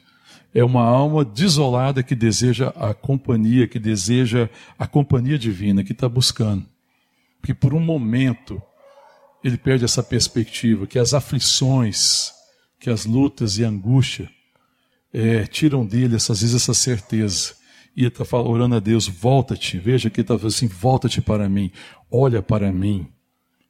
[0.55, 6.09] É uma alma desolada que deseja a companhia, que deseja a companhia divina, que está
[6.09, 6.65] buscando.
[7.41, 8.63] Porque por um momento
[9.43, 12.33] ele perde essa perspectiva, que as aflições,
[12.79, 14.31] que as lutas e angústia
[15.15, 17.55] é, tiram dele, essas vezes, essa certeza.
[17.97, 21.71] E ele está orando a Deus, volta-te, veja que ele está assim, volta-te para mim,
[22.11, 23.07] olha para mim,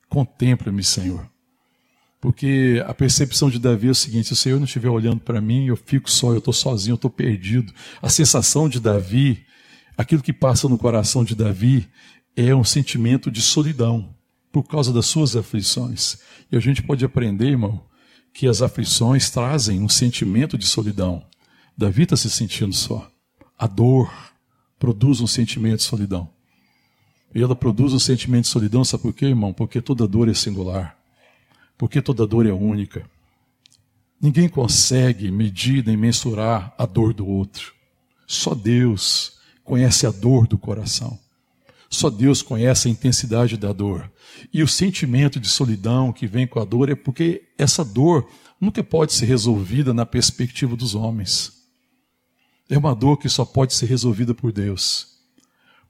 [0.09, 1.31] contempla-me, Senhor.
[2.19, 5.43] Porque a percepção de Davi é o seguinte: se o Senhor não estiver olhando para
[5.43, 7.71] mim, eu fico só, eu estou sozinho, eu estou perdido.
[8.01, 9.45] A sensação de Davi,
[9.99, 11.87] aquilo que passa no coração de Davi,
[12.35, 14.15] é um sentimento de solidão
[14.51, 16.17] por causa das suas aflições.
[16.51, 17.85] E a gente pode aprender, irmão,
[18.33, 21.23] que as aflições trazem um sentimento de solidão.
[21.77, 23.11] Davi está se sentindo só.
[23.59, 24.13] A dor
[24.79, 26.29] produz um sentimento de solidão.
[27.35, 29.53] E ela produz um sentimento de solidão, sabe por quê, irmão?
[29.53, 30.97] Porque toda dor é singular
[31.77, 33.09] porque toda dor é única.
[34.21, 37.75] Ninguém consegue medir nem mensurar a dor do outro.
[38.27, 41.19] Só Deus conhece a dor do coração.
[41.91, 44.11] Só Deus conhece a intensidade da dor.
[44.53, 48.29] E o sentimento de solidão que vem com a dor é porque essa dor
[48.61, 51.64] nunca pode ser resolvida na perspectiva dos homens.
[52.69, 55.15] É uma dor que só pode ser resolvida por Deus.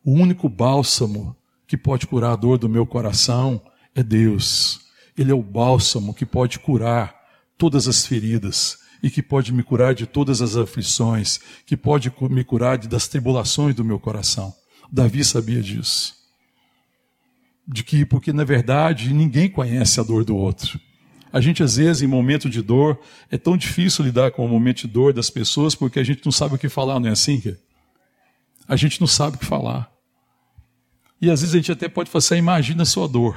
[0.04, 3.62] O único bálsamo que pode curar a dor do meu coração
[3.94, 4.80] é Deus.
[5.16, 7.14] Ele é o bálsamo que pode curar
[7.56, 12.42] todas as feridas e que pode me curar de todas as aflições, que pode me
[12.42, 14.54] curar das tribulações do meu coração.
[14.90, 16.14] Davi sabia disso.
[17.66, 20.80] De que, porque na verdade ninguém conhece a dor do outro.
[21.34, 22.96] A gente, às vezes, em momento de dor,
[23.28, 26.30] é tão difícil lidar com o momento de dor das pessoas porque a gente não
[26.30, 27.42] sabe o que falar, não é assim?
[28.68, 29.90] A gente não sabe o que falar.
[31.20, 33.36] E às vezes a gente até pode falar assim, imagina a sua dor.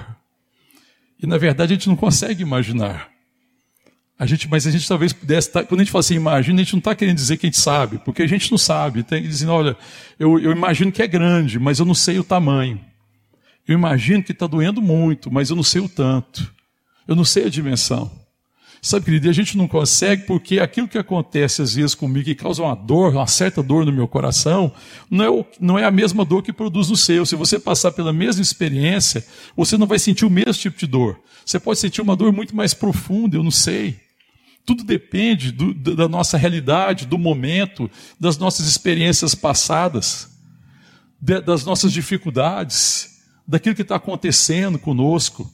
[1.19, 3.09] E na verdade a gente não consegue imaginar.
[4.19, 6.63] A gente, mas a gente talvez pudesse, tá, quando a gente fala assim, imagina, a
[6.63, 9.01] gente não está querendo dizer que a gente sabe, porque a gente não sabe.
[9.01, 9.75] Tem que dizer, olha,
[10.19, 12.79] eu, eu imagino que é grande, mas eu não sei o tamanho.
[13.67, 16.55] Eu imagino que está doendo muito, mas eu não sei o tanto.
[17.07, 18.11] Eu não sei a dimensão.
[18.81, 22.61] Sabe, querido, a gente não consegue porque aquilo que acontece às vezes comigo, que causa
[22.61, 24.71] uma dor, uma certa dor no meu coração,
[25.09, 27.25] não é, o, não é a mesma dor que produz no seu.
[27.25, 31.19] Se você passar pela mesma experiência, você não vai sentir o mesmo tipo de dor.
[31.43, 33.99] Você pode sentir uma dor muito mais profunda, eu não sei.
[34.65, 37.89] Tudo depende do, da nossa realidade, do momento,
[38.19, 40.29] das nossas experiências passadas,
[41.19, 45.49] de, das nossas dificuldades, daquilo que está acontecendo conosco.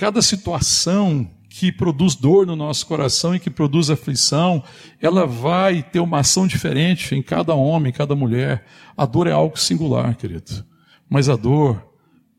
[0.00, 4.64] Cada situação que produz dor no nosso coração e que produz aflição,
[4.98, 8.64] ela vai ter uma ação diferente em cada homem, em cada mulher.
[8.96, 10.64] A dor é algo singular, querido.
[11.06, 11.86] Mas a dor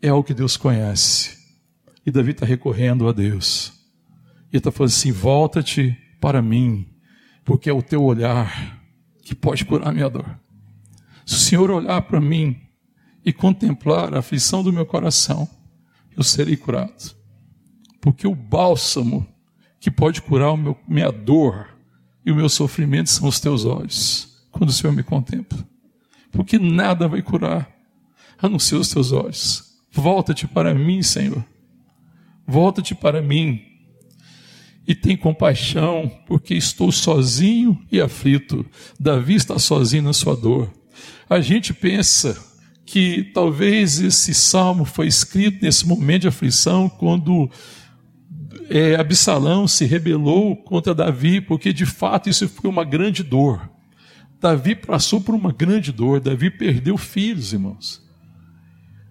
[0.01, 1.37] é algo que Deus conhece.
[2.03, 3.71] E Davi está recorrendo a Deus.
[4.51, 6.87] E está falando assim: volta-te para mim,
[7.45, 8.81] porque é o teu olhar
[9.21, 10.35] que pode curar a minha dor.
[11.27, 12.59] Se o Senhor olhar para mim
[13.23, 15.47] e contemplar a aflição do meu coração,
[16.17, 17.20] eu serei curado
[18.01, 19.25] porque o bálsamo
[19.79, 21.69] que pode curar meu, minha dor
[22.25, 25.57] e o meu sofrimento são os teus olhos, quando o Senhor me contempla.
[26.31, 27.69] Porque nada vai curar
[28.37, 29.71] a não ser os teus olhos.
[29.91, 31.43] Volta-te para mim, Senhor.
[32.47, 33.61] Volta-te para mim
[34.87, 38.65] e tem compaixão, porque estou sozinho e aflito.
[38.99, 40.71] Davi está sozinho na sua dor.
[41.29, 42.37] A gente pensa
[42.85, 47.49] que talvez esse salmo foi escrito nesse momento de aflição, quando
[48.71, 53.69] é, Absalão se rebelou contra Davi, porque de fato isso foi uma grande dor.
[54.39, 58.01] Davi passou por uma grande dor, Davi perdeu filhos, irmãos.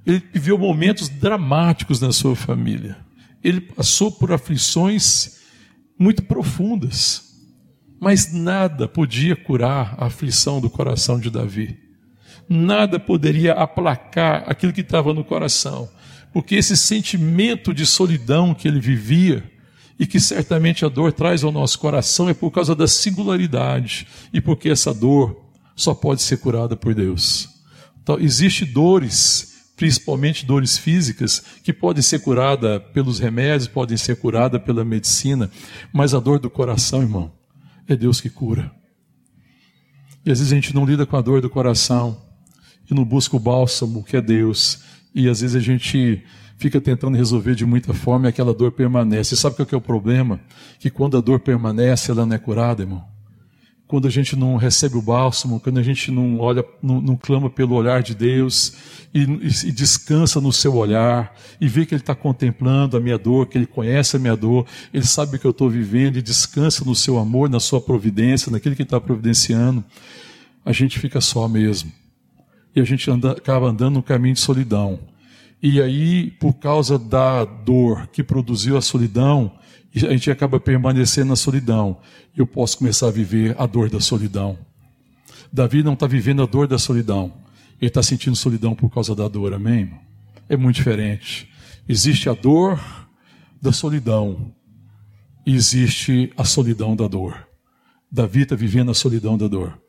[0.07, 2.97] Ele viveu momentos dramáticos na sua família.
[3.45, 5.41] Ele passou por aflições
[5.99, 7.37] muito profundas,
[8.01, 11.79] mas nada podia curar a aflição do coração de Davi.
[12.49, 15.89] Nada poderia aplacar aquilo que estava no coração
[16.33, 19.45] porque esse sentimento de solidão que ele vivia
[19.99, 24.41] e que certamente a dor traz ao nosso coração é por causa da singularidade e
[24.41, 25.45] porque essa dor
[25.77, 27.49] só pode ser curada por Deus.
[28.03, 34.63] Então, existe dores, principalmente dores físicas, que podem ser curadas pelos remédios, podem ser curadas
[34.63, 35.51] pela medicina,
[35.93, 37.33] mas a dor do coração, irmão,
[37.87, 38.71] é Deus que cura.
[40.25, 42.21] E às vezes a gente não lida com a dor do coração
[42.91, 44.81] e não busca o bálsamo que é Deus
[45.15, 46.23] e às vezes a gente
[46.61, 49.35] fica tentando resolver de muita forma e aquela dor permanece.
[49.35, 50.39] E sabe qual que é o problema?
[50.79, 53.03] Que quando a dor permanece, ela não é curada, irmão.
[53.87, 57.51] quando a gente não recebe o bálsamo, quando a gente não olha, não, não clama
[57.51, 58.75] pelo olhar de Deus
[59.13, 63.47] e, e, descansa no seu olhar e vê que Ele está contemplando a minha dor,
[63.47, 66.85] que Ele conhece a minha dor, Ele sabe o que eu estou vivendo e descansa
[66.85, 69.83] no seu amor, na sua providência, naquele que está providenciando,
[70.65, 71.91] a gente fica só mesmo.
[72.75, 75.01] E a gente anda, acaba andando no caminho de solidão.
[75.63, 79.53] E aí, por causa da dor que produziu a solidão,
[79.95, 81.99] a gente acaba permanecendo na solidão.
[82.37, 84.59] Eu posso começar a viver a dor da solidão.
[85.53, 87.33] Davi não está vivendo a dor da solidão.
[87.81, 89.91] Ele está sentindo solidão por causa da dor, amém?
[90.49, 91.51] É muito diferente.
[91.89, 92.81] Existe a dor
[93.61, 94.55] da solidão
[95.45, 97.49] e existe a solidão da dor.
[98.11, 99.81] Davi está vivendo a solidão da dor.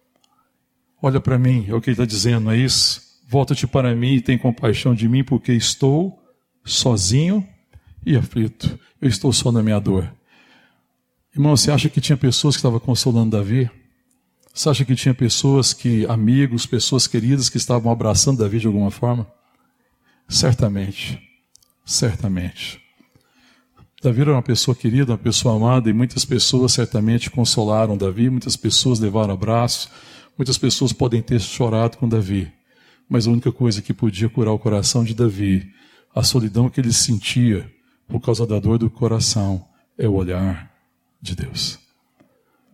[1.02, 3.02] Olha para mim, é o que ele está dizendo, não é isso?
[3.28, 6.22] Volta-te para mim e tem compaixão de mim, porque estou
[6.64, 7.48] sozinho
[8.06, 8.80] e aflito.
[9.02, 10.14] Eu estou só na minha dor.
[11.34, 13.70] Irmão, você acha que tinha pessoas que estavam consolando Davi?
[14.54, 18.92] Você acha que tinha pessoas que, amigos, pessoas queridas que estavam abraçando Davi de alguma
[18.92, 19.26] forma?
[20.28, 21.20] Certamente.
[21.86, 22.80] Certamente.
[24.04, 28.56] Davi era uma pessoa querida, uma pessoa amada, e muitas pessoas certamente consolaram Davi, muitas
[28.56, 29.90] pessoas levaram abraço,
[30.42, 32.52] muitas pessoas podem ter chorado com Davi.
[33.08, 35.72] Mas a única coisa que podia curar o coração de Davi,
[36.16, 37.72] a solidão que ele sentia,
[38.08, 39.64] por causa da dor do coração,
[40.00, 40.76] é o olhar
[41.22, 41.78] de Deus.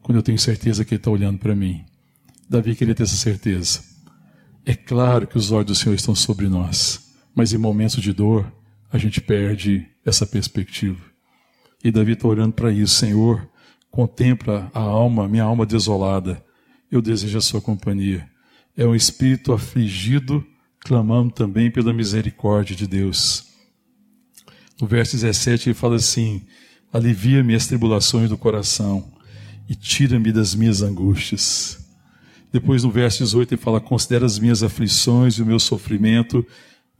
[0.01, 1.83] Quando eu tenho certeza que Ele está olhando para mim.
[2.49, 3.81] Davi queria ter essa certeza.
[4.65, 8.49] É claro que os olhos do Senhor estão sobre nós, mas em momentos de dor,
[8.89, 11.03] a gente perde essa perspectiva.
[11.83, 13.45] E Davi está olhando para isso, Senhor,
[13.91, 16.46] contempla a alma, minha alma desolada.
[16.91, 18.29] Eu desejo a sua companhia.
[18.75, 20.45] É um espírito afligido,
[20.79, 23.45] clamando também pela misericórdia de Deus.
[24.79, 26.43] No verso 17 ele fala assim:
[26.93, 29.11] Alivia-me as tribulações do coração
[29.67, 31.85] e tira-me das minhas angústias.
[32.53, 36.45] Depois no verso 18 ele fala: Considera as minhas aflições e o meu sofrimento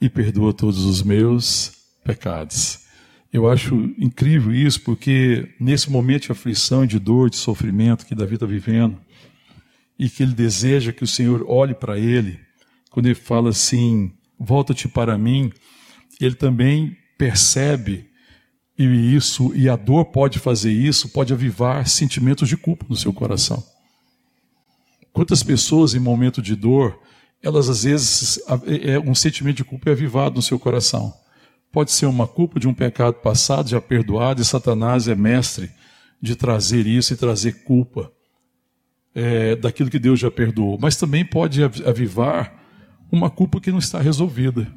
[0.02, 1.72] e perdoa todos os meus
[2.04, 2.80] pecados.
[3.32, 8.36] Eu acho incrível isso, porque nesse momento de aflição, de dor, de sofrimento que Davi
[8.36, 8.98] está vivendo,
[10.00, 12.40] e que ele deseja que o Senhor olhe para ele,
[12.92, 15.52] quando ele fala assim: Volta-te para mim,
[16.20, 18.08] ele também percebe
[18.78, 23.12] e isso e a dor pode fazer isso, pode avivar sentimentos de culpa no seu
[23.12, 23.64] coração.
[25.12, 27.00] Quantas pessoas em momento de dor,
[27.42, 28.40] elas às vezes
[28.86, 31.12] é um sentimento de culpa é avivado no seu coração.
[31.72, 35.72] Pode ser uma culpa de um pecado passado já perdoado e Satanás é mestre
[36.22, 38.12] de trazer isso e trazer culpa
[39.18, 40.78] é, daquilo que Deus já perdoou.
[40.80, 42.54] Mas também pode avivar
[43.12, 44.68] uma culpa que não está resolvida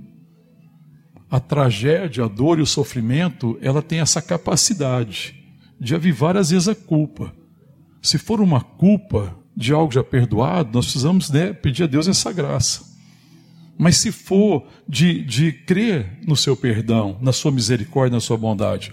[1.30, 5.36] a tragédia, a dor e o sofrimento, ela tem essa capacidade
[5.78, 7.32] de avivar às vezes a culpa.
[8.02, 12.32] Se for uma culpa de algo já perdoado, nós precisamos né, pedir a Deus essa
[12.32, 12.84] graça.
[13.78, 18.92] Mas se for de, de crer no seu perdão, na sua misericórdia, na sua bondade,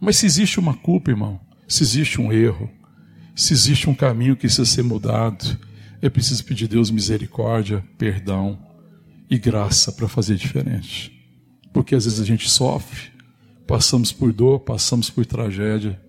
[0.00, 2.68] mas se existe uma culpa, irmão, se existe um erro,
[3.38, 5.58] se existe um caminho que precisa ser mudado,
[6.02, 8.58] é preciso pedir a Deus misericórdia, perdão
[9.30, 11.18] e graça para fazer diferente
[11.78, 13.02] porque às vezes a gente sofre,
[13.64, 16.00] passamos por dor, passamos por tragédia,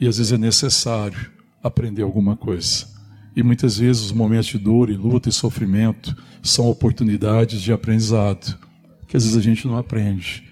[0.00, 1.30] e às vezes é necessário
[1.62, 2.86] aprender alguma coisa.
[3.34, 8.58] E muitas vezes os momentos de dor e luta e sofrimento são oportunidades de aprendizado,
[9.06, 10.42] que às vezes a gente não aprende.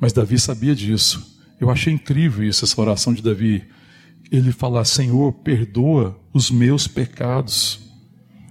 [0.00, 1.38] Mas Davi sabia disso.
[1.60, 3.64] Eu achei incrível isso, essa oração de Davi.
[4.30, 7.80] Ele falar: Senhor, perdoa os meus pecados.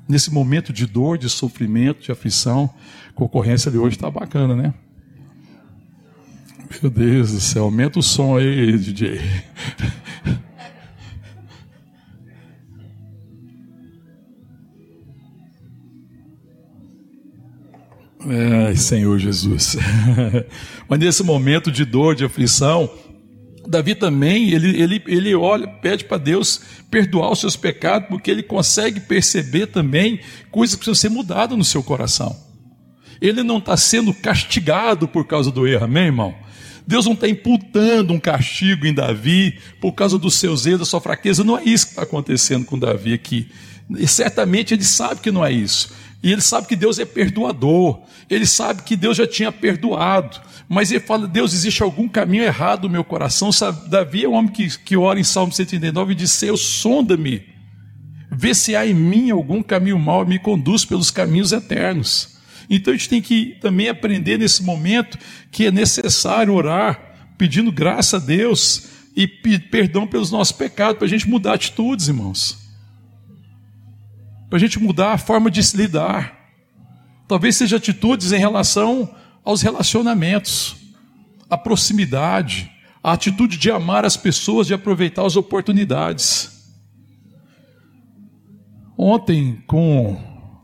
[0.08, 2.70] Nesse momento de dor, de sofrimento, de aflição,
[3.10, 4.74] a concorrência de hoje está bacana, né?
[6.82, 9.20] Meu Deus do céu, aumenta o som aí, DJ.
[18.68, 19.78] Ai, Senhor Jesus.
[20.90, 22.90] Mas nesse momento de dor, de aflição,
[23.68, 28.42] Davi também, ele, ele, ele olha, pede para Deus perdoar os seus pecados, porque ele
[28.42, 32.36] consegue perceber também coisas que precisam ser mudadas no seu coração.
[33.20, 36.36] Ele não está sendo castigado por causa do erro, amém, irmão?
[36.88, 41.02] Deus não está imputando um castigo em Davi por causa dos seus erros, da sua
[41.02, 41.44] fraqueza.
[41.44, 43.50] Não é isso que está acontecendo com Davi aqui.
[43.98, 45.94] E certamente ele sabe que não é isso.
[46.22, 48.02] E ele sabe que Deus é perdoador.
[48.30, 50.40] Ele sabe que Deus já tinha perdoado.
[50.68, 53.52] Mas ele fala: Deus, existe algum caminho errado no meu coração.
[53.52, 57.44] Sabe, Davi é um homem que, que ora em Salmo 139 e diz: Senhor, sonda-me.
[58.30, 62.38] Vê se há em mim algum caminho mau e me conduz pelos caminhos eternos.
[62.70, 65.18] Então a gente tem que também aprender nesse momento
[65.52, 67.00] que é necessário orar,
[67.38, 72.67] pedindo graça a Deus e perdão pelos nossos pecados, para a gente mudar atitudes, irmãos.
[74.50, 76.36] Para a gente mudar a forma de se lidar.
[77.28, 80.76] Talvez seja atitudes em relação aos relacionamentos,
[81.50, 82.72] a proximidade,
[83.04, 86.52] a atitude de amar as pessoas, de aproveitar as oportunidades.
[88.98, 90.20] Ontem, com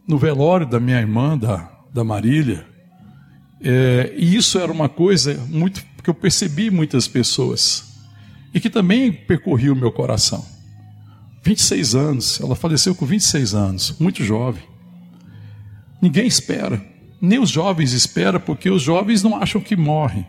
[0.07, 2.65] no velório da minha irmã, da, da Marília,
[3.61, 7.93] é, e isso era uma coisa muito que eu percebi muitas pessoas
[8.53, 10.52] e que também percorreu o meu coração.
[11.43, 14.63] 26 anos, ela faleceu com 26 anos, muito jovem.
[16.01, 16.83] Ninguém espera,
[17.21, 20.25] nem os jovens esperam, porque os jovens não acham que morrem.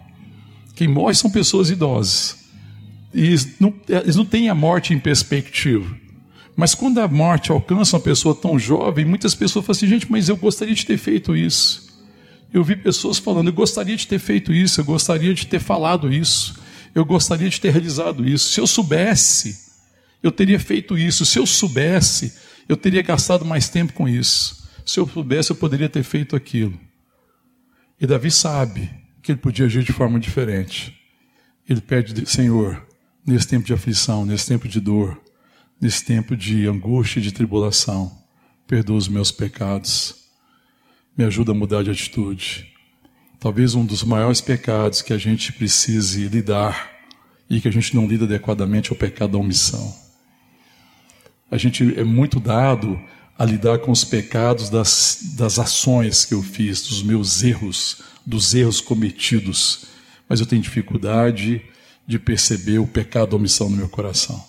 [0.75, 2.45] Quem morre são pessoas idosas.
[3.13, 5.97] E eles não, eles não têm a morte em perspectiva.
[6.57, 10.29] Mas quando a morte alcança uma pessoa tão jovem, muitas pessoas falam assim: gente, mas
[10.29, 11.95] eu gostaria de ter feito isso.
[12.53, 16.13] Eu vi pessoas falando: eu gostaria de ter feito isso, eu gostaria de ter falado
[16.13, 16.57] isso,
[16.93, 18.51] eu gostaria de ter realizado isso.
[18.51, 19.64] Se eu soubesse,
[20.25, 21.27] eu teria feito isso.
[21.27, 22.35] Se eu soubesse,
[22.67, 24.67] eu teria gastado mais tempo com isso.
[24.87, 26.81] Se eu soubesse, eu poderia ter feito aquilo.
[28.01, 28.91] E Davi sabe
[29.23, 30.99] que ele podia agir de forma diferente.
[31.69, 32.87] Ele pede, Senhor,
[33.27, 35.21] nesse tempo de aflição, nesse tempo de dor,
[35.79, 38.11] nesse tempo de angústia e de tribulação,
[38.67, 40.25] perdoa os meus pecados.
[41.15, 42.73] Me ajuda a mudar de atitude.
[43.39, 46.93] Talvez um dos maiores pecados que a gente precise lidar
[47.49, 50.04] e que a gente não lida adequadamente é o pecado da omissão.
[51.55, 53.01] A gente é muito dado
[53.39, 58.57] a lidar com os pecados das, das ações que eu fiz, dos meus erros, dos
[58.57, 59.85] erros cometidos,
[60.29, 61.63] mas eu tenho dificuldade
[62.09, 64.45] de perceber o pecado da omissão no meu coração,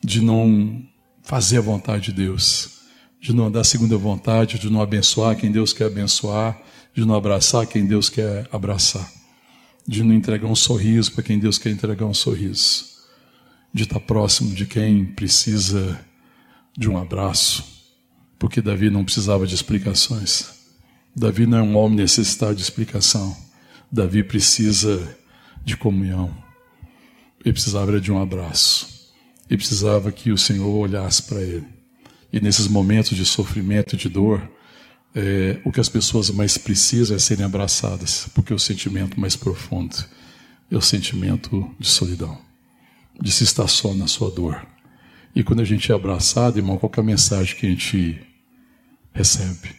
[0.00, 0.80] de não
[1.24, 2.82] fazer a vontade de Deus,
[3.20, 6.56] de não dar segunda vontade, de não abençoar quem Deus quer abençoar,
[6.94, 9.10] de não abraçar quem Deus quer abraçar,
[9.84, 12.95] de não entregar um sorriso para quem Deus quer entregar um sorriso,
[13.76, 16.00] de estar próximo de quem precisa
[16.76, 17.76] de um abraço
[18.38, 20.50] porque Davi não precisava de explicações.
[21.14, 23.36] Davi não é um homem necessitado de explicação.
[23.92, 25.16] Davi precisa
[25.64, 26.34] de comunhão.
[27.44, 29.12] Ele precisava de um abraço.
[29.48, 31.66] Ele precisava que o Senhor olhasse para ele.
[32.32, 34.50] E nesses momentos de sofrimento e de dor,
[35.14, 39.36] é, o que as pessoas mais precisam é serem abraçadas, porque é o sentimento mais
[39.36, 39.96] profundo
[40.70, 42.38] é o sentimento de solidão,
[43.20, 44.66] de se estar só na sua dor.
[45.34, 48.20] E quando a gente é abraçado, irmão, qual é a mensagem que a gente
[49.12, 49.74] recebe?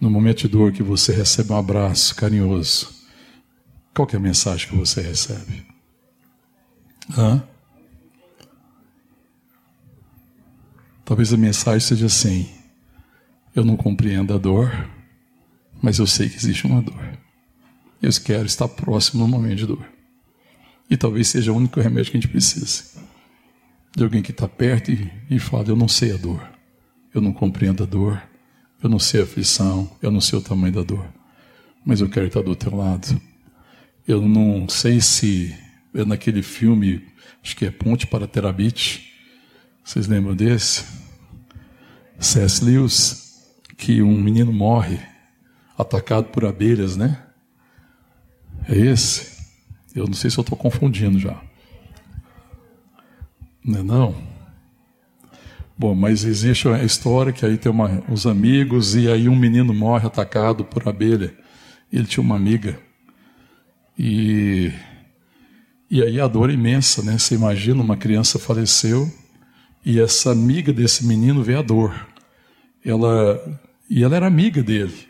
[0.00, 2.88] No momento de dor que você recebe um abraço carinhoso,
[3.94, 5.66] qual é a mensagem que você recebe?
[7.16, 7.42] Hã?
[11.04, 12.48] Talvez a mensagem seja assim:
[13.54, 14.88] eu não compreendo a dor,
[15.82, 17.18] mas eu sei que existe uma dor.
[18.00, 19.89] Eu quero estar próximo no momento de dor.
[20.90, 22.84] E talvez seja o único remédio que a gente precisa
[23.96, 26.42] de alguém que está perto e, e fala: Eu não sei a dor,
[27.14, 28.22] eu não compreendo a dor,
[28.82, 31.06] eu não sei a aflição, eu não sei o tamanho da dor,
[31.84, 33.20] mas eu quero estar do teu lado.
[34.06, 35.54] Eu não sei se
[35.94, 37.04] é naquele filme,
[37.42, 39.12] acho que é Ponte para Terabite,
[39.84, 40.84] vocês lembram desse?
[42.18, 42.64] C.S.
[42.64, 45.00] Lewis, que um menino morre
[45.76, 47.22] atacado por abelhas, né?
[48.68, 49.29] É esse?
[49.94, 51.40] Eu não sei se eu estou confundindo já.
[53.64, 54.14] Não é não?
[55.76, 59.72] Bom, mas existe a história que aí tem uma, os amigos e aí um menino
[59.72, 61.34] morre atacado por abelha.
[61.92, 62.78] Ele tinha uma amiga.
[63.98, 64.72] E,
[65.90, 67.18] e aí a dor é imensa, né?
[67.18, 69.10] Você imagina, uma criança faleceu
[69.84, 72.08] e essa amiga desse menino vê a dor.
[72.84, 73.40] Ela,
[73.88, 75.08] e ela era amiga dele.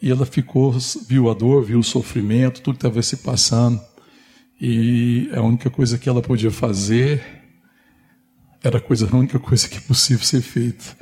[0.00, 0.76] E ela ficou,
[1.08, 3.80] viu a dor, viu o sofrimento, tudo que estava se passando.
[4.64, 7.20] E a única coisa que ela podia fazer
[8.62, 10.96] era a, coisa, a única coisa que é possível ser feita.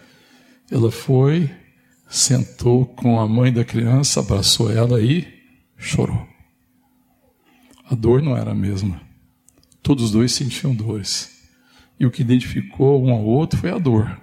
[0.71, 1.51] Ela foi,
[2.09, 5.29] sentou com a mãe da criança, abraçou ela e
[5.77, 6.27] chorou.
[7.85, 8.99] A dor não era a mesma.
[9.83, 11.43] Todos os dois sentiam dores.
[11.99, 14.19] E o que identificou um ao outro foi a dor.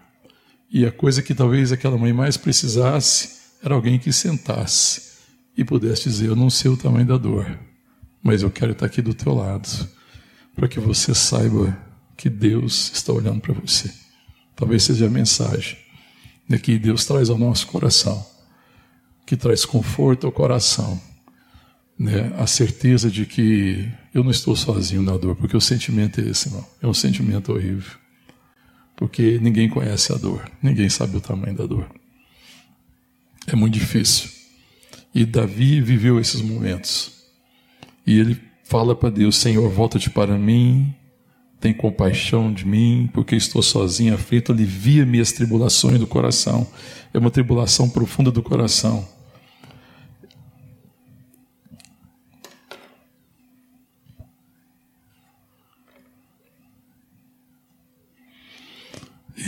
[0.71, 5.19] E a coisa que talvez aquela mãe mais precisasse era alguém que sentasse
[5.55, 7.66] e pudesse dizer: Eu não sei o tamanho da dor,
[8.27, 9.87] mas eu quero estar aqui do teu lado,
[10.53, 11.77] para que você saiba
[12.17, 13.89] que Deus está olhando para você.
[14.53, 15.77] Talvez seja a mensagem
[16.45, 18.27] de que Deus traz ao nosso coração,
[19.25, 21.01] que traz conforto ao coração,
[21.97, 22.33] né?
[22.37, 26.49] a certeza de que eu não estou sozinho na dor, porque o sentimento é esse,
[26.49, 26.67] irmão.
[26.81, 27.97] É um sentimento horrível.
[28.97, 31.89] Porque ninguém conhece a dor, ninguém sabe o tamanho da dor.
[33.47, 34.29] É muito difícil.
[35.15, 37.16] E Davi viveu esses momentos.
[38.07, 40.95] E ele fala para Deus: Senhor, volta-te para mim
[41.59, 46.67] tem compaixão de mim, porque estou sozinho, aflito, alivia minhas tribulações do coração.
[47.13, 49.07] É uma tribulação profunda do coração.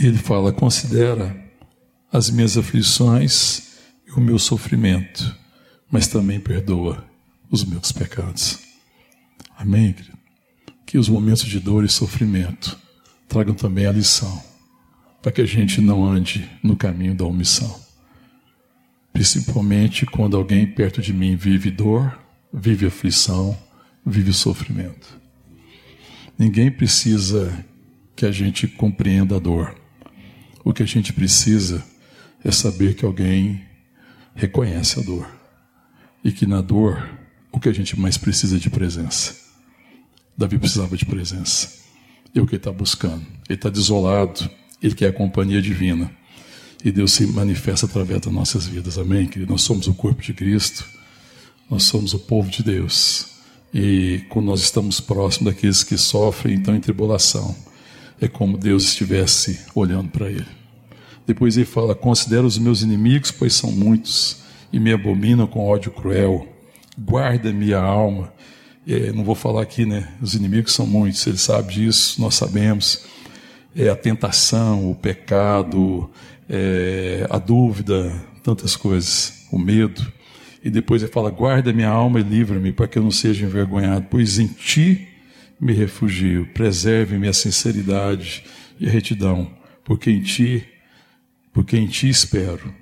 [0.02, 1.36] Ele fala: considera
[2.12, 5.36] as minhas aflições e o meu sofrimento,
[5.90, 7.09] mas também perdoa
[7.50, 8.58] os meus pecados.
[9.56, 10.20] Amém, querido?
[10.90, 12.76] que os momentos de dor e sofrimento
[13.28, 14.42] tragam também a lição,
[15.22, 17.80] para que a gente não ande no caminho da omissão.
[19.12, 22.18] Principalmente quando alguém perto de mim vive dor,
[22.52, 23.56] vive aflição,
[24.04, 25.16] vive sofrimento.
[26.36, 27.64] Ninguém precisa
[28.16, 29.76] que a gente compreenda a dor.
[30.64, 31.86] O que a gente precisa
[32.44, 33.64] é saber que alguém
[34.34, 35.30] reconhece a dor.
[36.24, 37.08] E que na dor,
[37.52, 39.34] o que a gente mais precisa de presença.
[40.36, 41.80] Davi precisava de presença.
[42.34, 43.26] É o que ele está buscando.
[43.48, 44.48] Ele está desolado,
[44.82, 46.10] ele quer a companhia divina.
[46.84, 49.26] E Deus se manifesta através das nossas vidas, amém?
[49.26, 49.52] Querido?
[49.52, 50.86] Nós somos o corpo de Cristo,
[51.68, 53.26] nós somos o povo de Deus.
[53.72, 57.54] E quando nós estamos próximos daqueles que sofrem, então, em tribulação,
[58.20, 60.46] é como Deus estivesse olhando para ele.
[61.26, 64.38] Depois ele fala: Considera os meus inimigos, pois são muitos,
[64.72, 66.48] e me abominam com ódio cruel.
[67.00, 68.32] Guarda minha alma
[68.86, 70.08] é, não vou falar aqui, né?
[70.20, 73.04] Os inimigos são muitos, ele sabe disso, nós sabemos.
[73.76, 76.10] É a tentação, o pecado,
[76.48, 80.12] é, a dúvida, tantas coisas, o medo.
[80.64, 84.06] E depois ele fala: guarda minha alma e livra-me, para que eu não seja envergonhado,
[84.10, 85.06] pois em ti
[85.60, 86.48] me refugio.
[86.52, 88.42] Preserve minha sinceridade
[88.80, 89.52] e retidão,
[89.84, 90.66] porque em ti,
[91.52, 92.74] porque em ti espero.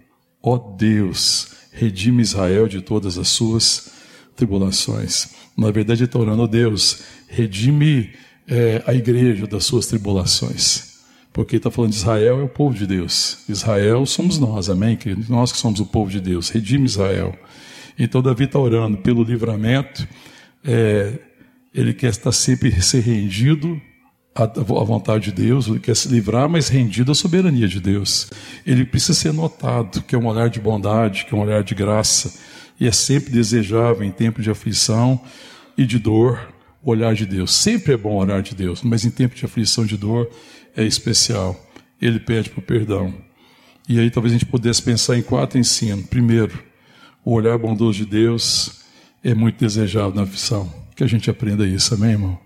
[0.43, 3.98] Ó Deus, redime Israel de todas as suas
[4.39, 5.29] tribulações.
[5.57, 8.11] Na verdade, está orando, oh Deus, redime
[8.47, 10.97] é, a igreja das suas tribulações.
[11.33, 13.39] Porque está falando de Israel é o povo de Deus.
[13.49, 14.97] Israel somos nós, amém?
[14.97, 15.25] Querido?
[15.29, 16.49] Nós que somos o povo de Deus.
[16.49, 17.35] Redime Israel.
[17.99, 20.09] Então, Davi está orando pelo livramento.
[20.65, 21.19] É,
[21.75, 23.81] ele quer estar sempre ser rendido
[24.35, 28.31] à vontade de Deus, ele quer se livrar, mas rendido à soberania de Deus.
[28.65, 31.75] Ele precisa ser notado, que é um olhar de bondade, que é um olhar de
[31.75, 32.33] graça
[32.81, 35.21] e é sempre desejável em tempo de aflição
[35.77, 36.53] e de dor
[36.83, 37.55] o olhar de Deus.
[37.55, 40.31] Sempre é bom o olhar de Deus, mas em tempo de aflição e de dor
[40.77, 41.59] é especial.
[42.01, 43.13] Ele pede por perdão.
[43.89, 46.07] E aí talvez a gente pudesse pensar em quatro ensinos.
[46.07, 46.63] Primeiro,
[47.25, 48.85] o olhar bondoso de Deus
[49.25, 50.73] é muito desejável na aflição.
[50.95, 52.39] Que a gente aprenda isso, amém, irmão?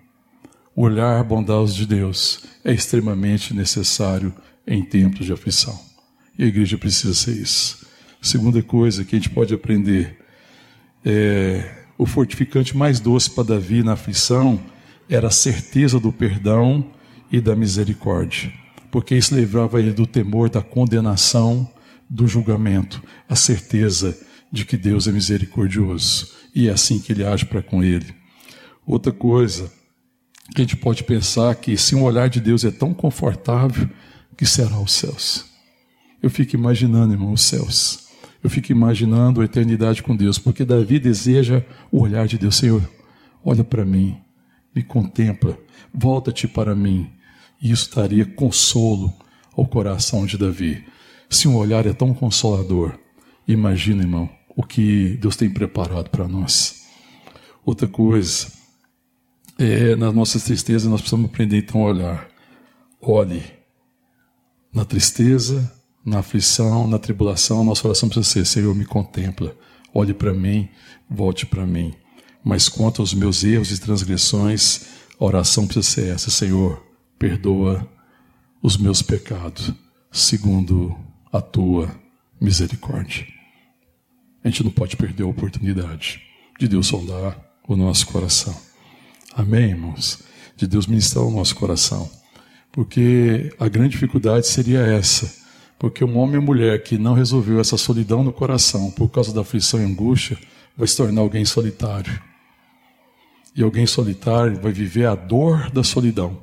[0.74, 4.32] O olhar bondoso de Deus é extremamente necessário
[4.66, 5.78] em tempos de aflição.
[6.38, 7.86] E a igreja precisa ser isso.
[8.22, 10.21] Segunda coisa que a gente pode aprender
[11.04, 14.60] é, o fortificante mais doce para Davi na aflição
[15.08, 16.90] era a certeza do perdão
[17.30, 18.52] e da misericórdia,
[18.90, 21.68] porque isso livrava ele do temor da condenação,
[22.08, 24.18] do julgamento, a certeza
[24.50, 28.14] de que Deus é misericordioso e é assim que ele age para com ele.
[28.86, 29.70] Outra coisa
[30.54, 33.88] a gente pode pensar que se um olhar de Deus é tão confortável,
[34.36, 35.46] que será os céus.
[36.22, 38.01] Eu fico imaginando, irmão, os céus
[38.42, 42.56] eu fico imaginando a eternidade com Deus, porque Davi deseja o olhar de Deus.
[42.56, 42.82] Senhor,
[43.44, 44.16] olha para mim,
[44.74, 45.56] me contempla,
[45.94, 47.10] volta-te para mim.
[47.60, 49.12] E isso daria consolo
[49.56, 50.84] ao coração de Davi.
[51.30, 52.98] Se um olhar é tão consolador,
[53.46, 56.82] imagina, irmão, o que Deus tem preparado para nós.
[57.64, 58.50] Outra coisa,
[59.58, 62.28] é, nas nossas tristezas nós precisamos aprender então a olhar.
[63.00, 63.42] Olhe
[64.72, 65.72] na tristeza,
[66.04, 69.56] na aflição, na tribulação, nossa oração precisa ser: Senhor, me contempla,
[69.94, 70.68] olhe para mim,
[71.08, 71.94] volte para mim.
[72.44, 74.86] Mas quanto aos meus erros e transgressões,
[75.18, 76.84] a oração precisa ser essa: Senhor,
[77.18, 77.88] perdoa
[78.62, 79.72] os meus pecados,
[80.10, 80.96] segundo
[81.32, 81.94] a tua
[82.40, 83.26] misericórdia.
[84.44, 86.20] A gente não pode perder a oportunidade
[86.58, 88.56] de Deus sondar o nosso coração.
[89.34, 90.18] Amém, irmãos?
[90.56, 92.10] De Deus ministrar o nosso coração.
[92.72, 95.41] Porque a grande dificuldade seria essa
[95.82, 99.40] porque um homem e mulher que não resolveu essa solidão no coração por causa da
[99.40, 100.38] aflição e angústia
[100.76, 102.22] vai se tornar alguém solitário.
[103.56, 106.40] E alguém solitário vai viver a dor da solidão.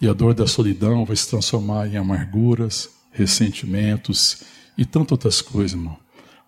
[0.00, 4.42] E a dor da solidão vai se transformar em amarguras, ressentimentos
[4.76, 5.96] e tantas outras coisas, irmão.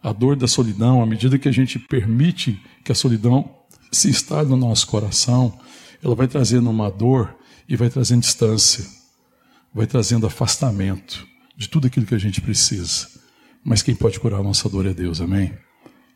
[0.02, 3.48] A dor da solidão, à medida que a gente permite que a solidão
[3.92, 5.56] se instale no nosso coração,
[6.02, 7.32] ela vai trazendo uma dor
[7.68, 8.84] e vai trazendo distância,
[9.72, 13.08] vai trazendo afastamento de tudo aquilo que a gente precisa.
[13.64, 15.52] Mas quem pode curar a nossa dor é Deus, amém?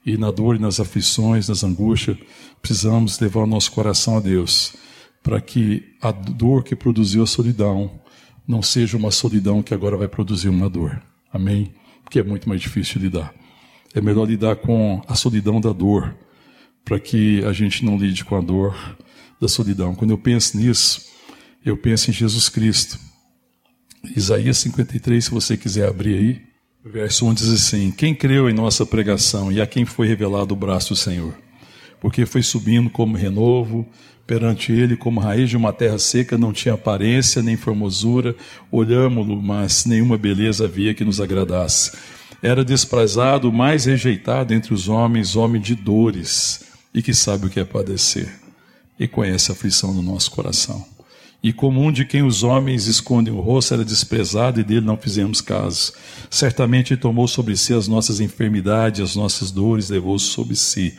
[0.04, 2.16] E na dor e nas aflições, nas angústias,
[2.62, 4.74] precisamos levar o nosso coração a Deus.
[5.22, 8.00] para que a dor que produziu a solidão
[8.46, 11.00] não seja uma solidão que agora vai produzir uma dor.
[11.32, 11.74] Amém?
[12.02, 13.34] Porque é muito mais difícil lidar.
[13.94, 16.16] É melhor lidar com a solidão da dor,
[16.84, 18.74] para que a gente não lide com a dor
[19.40, 19.94] da solidão.
[19.94, 21.02] Quando eu penso nisso,
[21.64, 22.98] eu penso em Jesus Cristo.
[24.04, 26.42] Isaías 53, se você quiser abrir aí,
[26.84, 30.56] verso 1 diz assim: Quem creu em nossa pregação e a quem foi revelado o
[30.56, 31.34] braço do Senhor?
[32.00, 33.86] Porque foi subindo como renovo,
[34.26, 38.34] perante ele como raiz de uma terra seca, não tinha aparência nem formosura,
[38.70, 41.92] olhámo-lo, mas nenhuma beleza havia que nos agradasse.
[42.42, 47.60] Era desprezado, mais rejeitado entre os homens, homem de dores, e que sabe o que
[47.60, 48.32] é padecer,
[48.98, 50.86] e conhece a aflição do nosso coração
[51.42, 55.40] e comum de quem os homens escondem o rosto era desprezado e dele não fizemos
[55.40, 55.92] caso.
[56.28, 60.94] Certamente tomou sobre si as nossas enfermidades, as nossas dores, levou sobre si.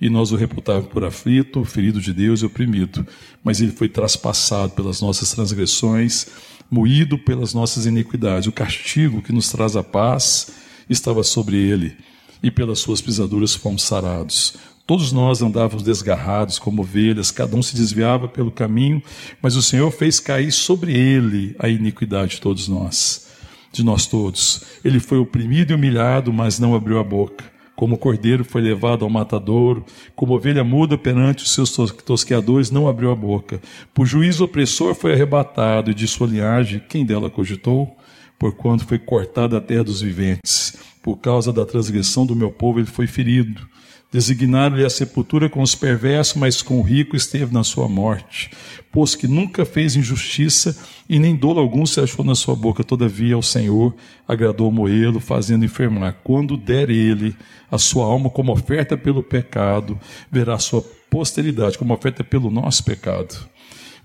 [0.00, 3.06] E nós o reputávamos por aflito, ferido de Deus e oprimido.
[3.42, 6.26] Mas ele foi traspassado pelas nossas transgressões,
[6.70, 8.46] moído pelas nossas iniquidades.
[8.46, 10.50] O castigo que nos traz a paz
[10.88, 11.96] estava sobre ele,
[12.42, 14.54] e pelas suas pisaduras fomos sarados.
[14.88, 19.02] Todos nós andávamos desgarrados como ovelhas, cada um se desviava pelo caminho,
[19.42, 23.28] mas o Senhor fez cair sobre ele a iniquidade de todos nós,
[23.70, 24.62] de nós todos.
[24.82, 27.44] Ele foi oprimido e humilhado, mas não abriu a boca.
[27.76, 29.84] Como cordeiro foi levado ao matadouro,
[30.16, 33.60] como ovelha muda perante os seus tosqueadores, não abriu a boca.
[33.92, 37.94] Por juízo opressor foi arrebatado, e de sua linhagem, quem dela cogitou?
[38.38, 40.78] Porquanto foi cortado a terra dos viventes.
[41.02, 43.68] Por causa da transgressão do meu povo, ele foi ferido
[44.10, 48.50] Designaram-lhe a sepultura com os perversos, mas com o rico esteve na sua morte,
[48.90, 50.74] pois que nunca fez injustiça
[51.06, 52.82] e nem dolo algum se achou na sua boca.
[52.82, 53.94] Todavia, ao Senhor
[54.26, 56.20] agradou moê-lo, fazendo enfermar.
[56.24, 57.36] Quando der ele
[57.70, 59.98] a sua alma como oferta pelo pecado,
[60.32, 63.48] verá a sua posteridade como oferta pelo nosso pecado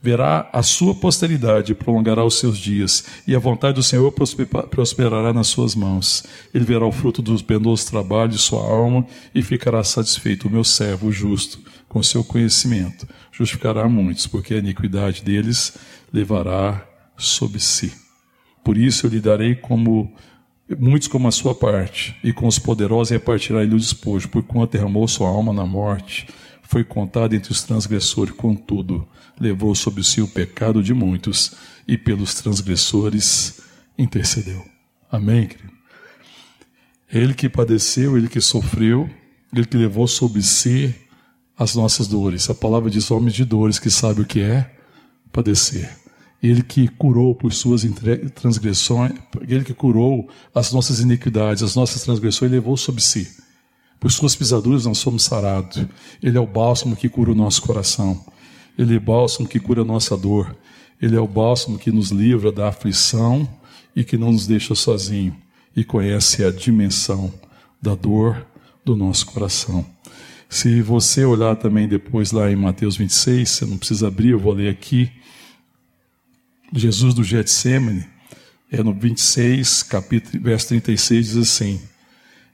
[0.04, 4.14] verá a sua posteridade prolongará os seus dias, e a vontade do Senhor
[4.70, 6.26] prosperará nas suas mãos.
[6.54, 10.50] Ele verá o fruto dos penosos trabalhos de sua alma e ficará satisfeito.
[10.50, 15.78] O meu servo justo, com seu conhecimento, justificará muitos, porque a iniquidade deles
[16.12, 16.86] levará
[17.16, 17.94] sobre si.
[18.62, 20.14] Por isso eu lhe darei como
[20.78, 25.08] muitos como a sua parte, e com os poderosos repartirá ele o despojo, porquanto derramou
[25.08, 26.28] sua alma na morte
[26.64, 29.08] foi contado entre os transgressores, contudo,
[29.40, 31.54] levou sobre si o pecado de muitos
[31.88, 33.62] e pelos transgressores
[33.98, 34.66] intercedeu.
[35.12, 35.74] Amém, querido?
[37.12, 39.08] Ele que padeceu, ele que sofreu,
[39.54, 40.96] ele que levou sobre si
[41.56, 42.50] as nossas dores.
[42.50, 44.74] A palavra diz homens de dores que sabe o que é
[45.32, 45.96] padecer.
[46.42, 47.84] Ele que curou por suas
[48.34, 49.14] transgressões,
[49.48, 53.32] ele que curou as nossas iniquidades, as nossas transgressões, levou sobre si.
[54.04, 55.82] Por suas pisaduras nós somos sarados.
[56.22, 58.22] Ele é o bálsamo que cura o nosso coração.
[58.78, 60.54] Ele é o bálsamo que cura a nossa dor.
[61.02, 63.48] Ele é o bálsamo que nos livra da aflição
[63.96, 65.34] e que não nos deixa sozinho
[65.74, 67.34] e conhece a dimensão
[67.82, 68.46] da dor
[68.84, 69.86] do nosso coração.
[70.50, 74.52] Se você olhar também depois lá em Mateus 26, você não precisa abrir, eu vou
[74.52, 75.10] ler aqui.
[76.74, 78.06] Jesus do Getsemane,
[78.70, 81.80] é no 26, capítulo, verso 36, diz assim: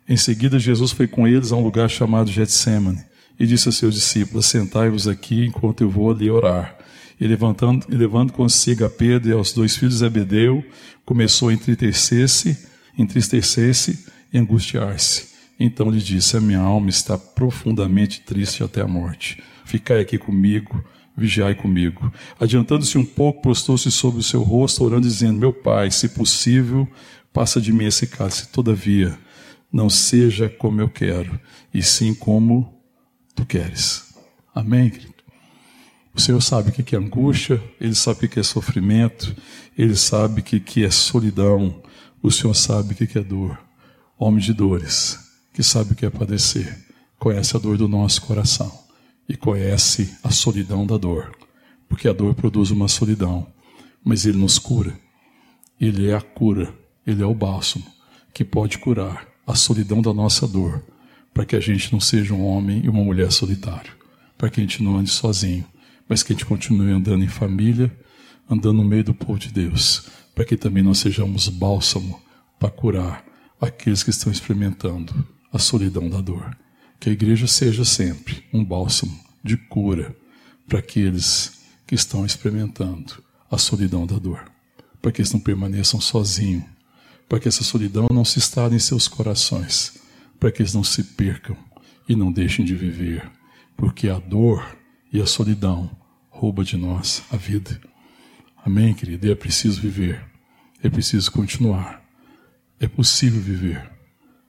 [0.09, 3.03] em seguida, Jesus foi com eles a um lugar chamado Getsemane
[3.39, 6.75] e disse a seus discípulos: Sentai-vos aqui enquanto eu vou ali orar.
[7.21, 10.63] E levantando, e levando consigo a Pedro e aos dois filhos de Zebedeu,
[11.05, 12.57] começou a entristecer-se,
[12.97, 15.29] entristecer-se e angustiar-se.
[15.59, 19.43] Então lhe disse: A minha alma está profundamente triste até a morte.
[19.63, 20.83] Ficai aqui comigo,
[21.15, 22.11] vigiai comigo.
[22.39, 26.87] Adiantando-se um pouco, prostou-se sobre o seu rosto, orando, dizendo: Meu pai, se possível,
[27.31, 28.47] passa de mim esse cálice.
[28.47, 29.15] Todavia,
[29.71, 31.39] não seja como eu quero,
[31.73, 32.81] e sim como
[33.35, 34.13] tu queres.
[34.53, 35.13] Amém, querido?
[36.13, 39.35] O Senhor sabe o que é angústia, Ele sabe o que é sofrimento,
[39.77, 41.81] Ele sabe o que é solidão,
[42.21, 43.57] o Senhor sabe o que é dor.
[44.17, 45.17] Homem de dores,
[45.53, 46.77] que sabe o que é padecer,
[47.17, 48.71] conhece a dor do nosso coração
[49.29, 51.31] e conhece a solidão da dor,
[51.87, 53.47] porque a dor produz uma solidão,
[54.03, 54.99] mas Ele nos cura.
[55.79, 56.73] Ele é a cura,
[57.07, 57.85] Ele é o bálsamo
[58.33, 60.83] que pode curar a solidão da nossa dor,
[61.33, 63.91] para que a gente não seja um homem e uma mulher solitário,
[64.37, 65.65] para que a gente não ande sozinho,
[66.07, 67.91] mas que a gente continue andando em família,
[68.47, 72.21] andando no meio do povo de Deus, para que também nós sejamos bálsamo
[72.59, 73.25] para curar
[73.59, 76.55] aqueles que estão experimentando a solidão da dor.
[76.99, 80.15] Que a igreja seja sempre um bálsamo de cura
[80.67, 84.45] para aqueles que estão experimentando a solidão da dor,
[85.01, 86.65] para que eles não permaneçam sozinhos
[87.29, 90.01] para que essa solidão não se instale em seus corações,
[90.39, 91.55] para que eles não se percam
[92.07, 93.29] e não deixem de viver,
[93.77, 94.75] porque a dor
[95.13, 95.95] e a solidão
[96.27, 97.79] rouba de nós a vida.
[98.65, 99.27] Amém, querido?
[99.27, 100.25] E é preciso viver,
[100.81, 102.03] é preciso continuar,
[102.79, 103.91] é possível viver,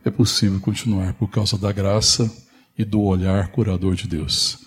[0.03, 2.35] é possível continuar por causa da graça
[2.78, 4.66] e do olhar curador de Deus.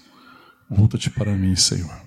[0.69, 2.01] Volta-te para mim, Senhor,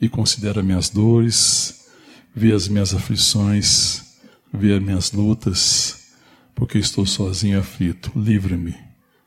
[0.00, 1.86] e considera minhas dores,
[2.34, 4.09] vê as minhas aflições,
[4.52, 6.12] as minhas lutas,
[6.54, 8.12] porque estou sozinho aflito.
[8.16, 8.74] Livra-me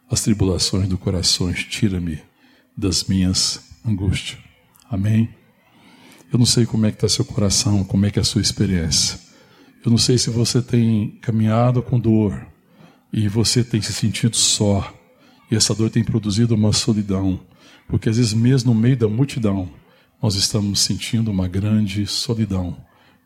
[0.09, 2.21] as tribulações do coração, tira-me
[2.75, 4.39] das minhas angústias.
[4.89, 5.29] Amém?
[6.31, 8.41] Eu não sei como é que está seu coração, como é que é a sua
[8.41, 9.19] experiência.
[9.85, 12.47] Eu não sei se você tem caminhado com dor
[13.11, 14.93] e você tem se sentido só.
[15.51, 17.39] E essa dor tem produzido uma solidão.
[17.87, 19.69] Porque às vezes, mesmo no meio da multidão,
[20.21, 22.77] nós estamos sentindo uma grande solidão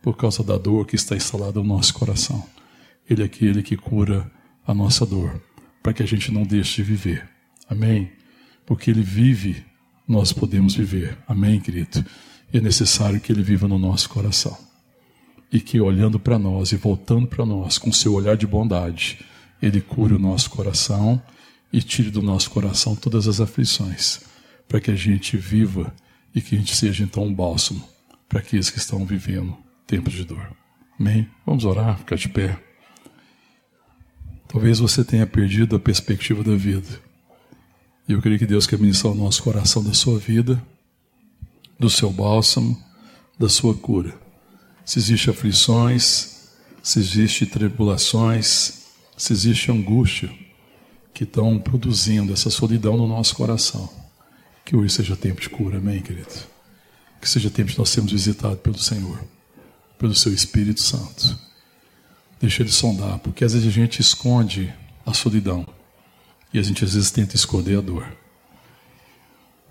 [0.07, 2.41] por causa da dor que está instalada no nosso coração.
[3.09, 4.31] Ele é aquele que cura
[4.65, 5.41] a nossa dor,
[5.83, 7.29] para que a gente não deixe de viver.
[7.69, 8.09] Amém?
[8.65, 9.65] Porque Ele vive,
[10.07, 11.17] nós podemos viver.
[11.27, 12.05] Amém, querido?
[12.53, 14.57] é necessário que Ele viva no nosso coração.
[15.51, 19.19] E que olhando para nós e voltando para nós com seu olhar de bondade,
[19.61, 21.21] Ele cure o nosso coração
[21.73, 24.21] e tire do nosso coração todas as aflições,
[24.69, 25.93] para que a gente viva
[26.33, 27.83] e que a gente seja então um bálsamo
[28.29, 30.51] para aqueles que estão vivendo tempos de dor.
[30.99, 31.27] Amém?
[31.45, 32.59] Vamos orar, ficar de pé.
[34.47, 37.01] Talvez você tenha perdido a perspectiva da vida.
[38.07, 40.61] E eu creio que Deus quer ministrar o nosso coração da sua vida
[41.79, 42.81] do seu bálsamo,
[43.37, 44.13] da sua cura.
[44.83, 46.49] Se existe aflições,
[46.81, 48.85] se existe tribulações,
[49.17, 50.29] se existe angústia
[51.13, 53.89] que estão produzindo essa solidão no nosso coração,
[54.63, 56.27] que hoje seja tempo de cura, amém, querido?
[57.19, 59.19] Que seja tempo de nós sermos visitados pelo Senhor,
[59.97, 61.37] pelo seu Espírito Santo.
[62.39, 64.73] Deixa ele sondar, porque às vezes a gente esconde
[65.05, 65.65] a solidão
[66.53, 68.05] e a gente às vezes tenta esconder a dor.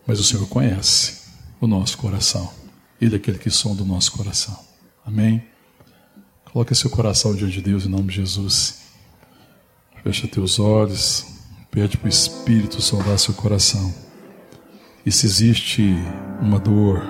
[0.06, 1.22] Mas o Senhor conhece
[1.60, 2.52] o nosso coração.
[3.00, 4.58] Ele é aquele que sonda o nosso coração.
[5.04, 5.44] Amém?
[6.52, 8.82] Coloque seu coração diante de Deus em nome de Jesus.
[10.02, 11.26] Fecha teus olhos.
[11.70, 13.94] Pede para o Espírito sondar seu coração.
[15.04, 15.82] E se existe
[16.40, 17.02] uma dor,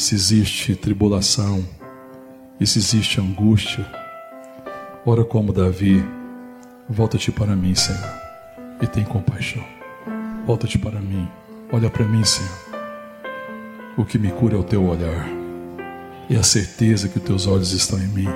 [0.00, 1.64] se existe tribulação,
[2.60, 3.86] e se existe angústia,
[5.06, 6.04] ora como Davi,
[6.88, 8.12] volta-te para mim, Senhor,
[8.82, 9.64] e tem compaixão.
[10.44, 11.28] Volta-te para mim,
[11.72, 12.68] olha para mim, Senhor
[13.98, 15.28] o que me cura é o teu olhar
[16.30, 18.28] e a certeza que os teus olhos estão em mim,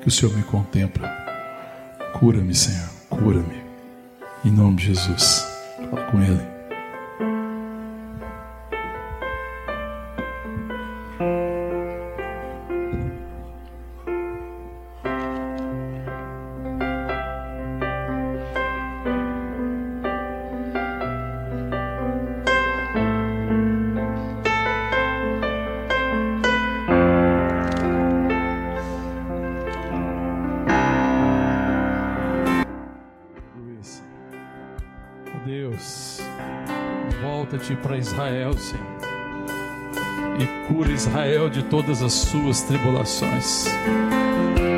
[0.00, 1.10] que o Senhor me contempla.
[2.12, 3.64] Cura-me, Senhor, cura-me.
[4.44, 5.44] Em nome de Jesus.
[5.90, 6.53] Fala com Ele.
[41.48, 43.66] De todas as suas tribulações.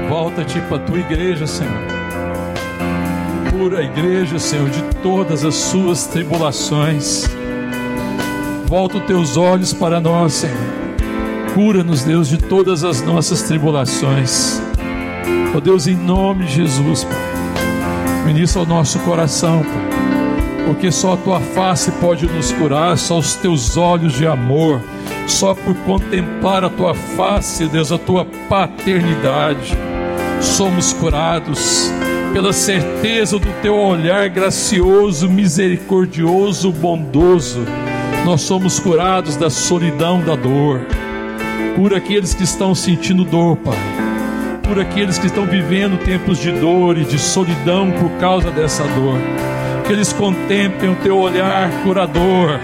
[0.09, 1.73] Volta-te para a tua igreja, Senhor.
[3.51, 7.25] Cura a igreja, Senhor, de todas as suas tribulações.
[8.67, 10.57] Volta os teus olhos para nós, Senhor.
[11.55, 14.61] Cura-nos, Deus, de todas as nossas tribulações.
[15.55, 17.17] Ó oh, Deus, em nome de Jesus, Pai.
[18.27, 19.96] Ministra o nosso coração, Pai.
[20.67, 24.83] Porque só a tua face pode nos curar, só os teus olhos de amor
[25.27, 29.77] só por contemplar a tua face, Deus, a tua paternidade,
[30.41, 31.91] somos curados
[32.33, 37.65] pela certeza do teu olhar gracioso, misericordioso, bondoso.
[38.25, 40.81] Nós somos curados da solidão, da dor.
[41.75, 43.79] Cura aqueles que estão sentindo dor, Pai.
[44.67, 49.19] Cura aqueles que estão vivendo tempos de dor e de solidão por causa dessa dor.
[49.87, 52.59] Que eles contemplem o teu olhar curador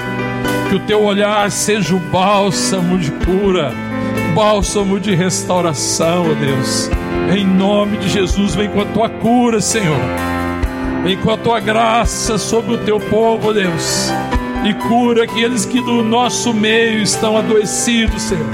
[0.73, 3.75] que o teu olhar seja o bálsamo de cura,
[4.35, 6.91] bálsamo de restauração, ó Deus.
[7.37, 10.01] Em nome de Jesus, vem com a tua cura, Senhor.
[11.05, 14.11] Vem com a tua graça sobre o teu povo, ó Deus.
[14.65, 18.49] E cura aqueles que do nosso meio estão adoecidos, Senhor.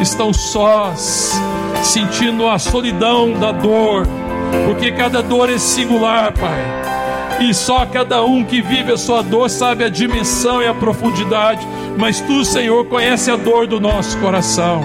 [0.00, 1.40] Estão sós,
[1.84, 4.04] sentindo a solidão da dor,
[4.66, 7.01] porque cada dor é singular, Pai
[7.42, 11.66] e só cada um que vive a sua dor sabe a dimensão e a profundidade,
[11.98, 14.82] mas tu, Senhor, conhece a dor do nosso coração,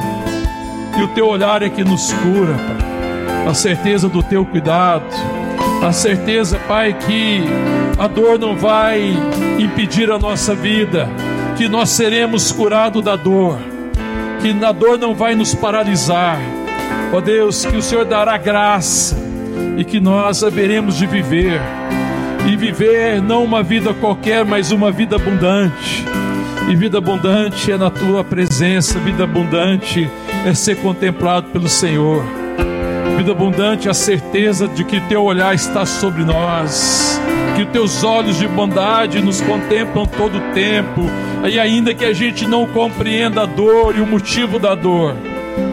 [0.98, 3.48] e o teu olhar é que nos cura, Pai.
[3.48, 5.06] a certeza do teu cuidado,
[5.86, 7.44] a certeza, Pai, que
[7.98, 9.16] a dor não vai
[9.60, 11.08] impedir a nossa vida,
[11.56, 13.60] que nós seremos curados da dor,
[14.42, 16.40] que a dor não vai nos paralisar.
[17.14, 19.16] Ó Deus, que o Senhor dará graça
[19.78, 21.62] e que nós haveremos de viver
[22.48, 26.06] e viver não uma vida qualquer, mas uma vida abundante.
[26.70, 30.10] E vida abundante é na tua presença, vida abundante
[30.46, 32.24] é ser contemplado pelo Senhor.
[33.18, 37.20] Vida abundante é a certeza de que teu olhar está sobre nós,
[37.56, 41.02] que teus olhos de bondade nos contemplam todo o tempo,
[41.50, 45.16] e ainda que a gente não compreenda a dor e o motivo da dor,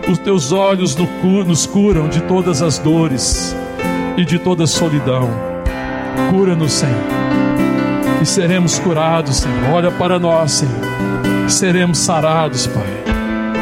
[0.08, 3.54] os teus olhos nos curam de todas as dores
[4.16, 5.53] e de toda solidão.
[6.30, 7.04] Cura-nos, Senhor,
[8.20, 9.70] e seremos curados, Senhor.
[9.72, 10.80] Olha para nós, Senhor,
[11.48, 13.04] seremos sarados, Pai.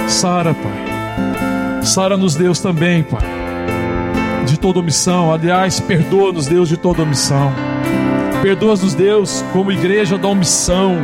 [0.09, 1.83] Sara, Pai.
[1.83, 3.27] Sara-nos, Deus, também, Pai,
[4.47, 5.33] de toda omissão.
[5.33, 7.53] Aliás, perdoa-nos, Deus, de toda omissão.
[8.43, 10.97] Perdoa-nos, Deus, como igreja da omissão,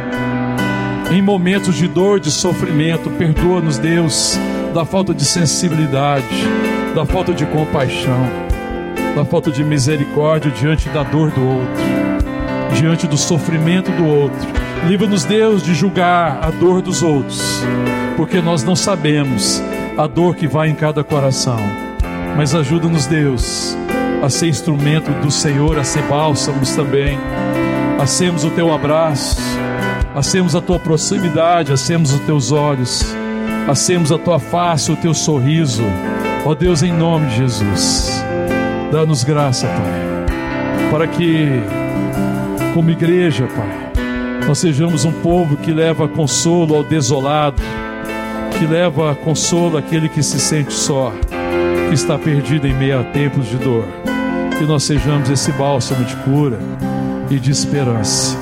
[1.10, 3.10] em momentos de dor, de sofrimento.
[3.10, 4.38] Perdoa-nos, Deus,
[4.74, 6.26] da falta de sensibilidade,
[6.94, 8.47] da falta de compaixão
[9.14, 11.84] da falta de misericórdia diante da dor do outro,
[12.74, 14.38] diante do sofrimento do outro.
[14.86, 17.62] Livra-nos, Deus, de julgar a dor dos outros,
[18.16, 19.62] porque nós não sabemos
[19.96, 21.58] a dor que vai em cada coração.
[22.36, 23.76] Mas ajuda-nos, Deus,
[24.22, 27.18] a ser instrumento do Senhor, a ser bálsamos também,
[28.00, 29.40] a sermos o teu abraço,
[30.14, 33.04] a sermos a tua proximidade, a sermos os teus olhos,
[33.66, 35.82] a sermos a tua face, o teu sorriso.
[36.44, 38.27] Ó Deus, em nome de Jesus.
[38.90, 41.46] Dá-nos graça, Pai, para que,
[42.72, 47.62] como igreja, Pai, nós sejamos um povo que leva consolo ao desolado,
[48.58, 51.12] que leva consolo àquele que se sente só,
[51.88, 53.84] que está perdido em meio a tempos de dor.
[54.56, 56.58] Que nós sejamos esse bálsamo de cura
[57.30, 58.38] e de esperança.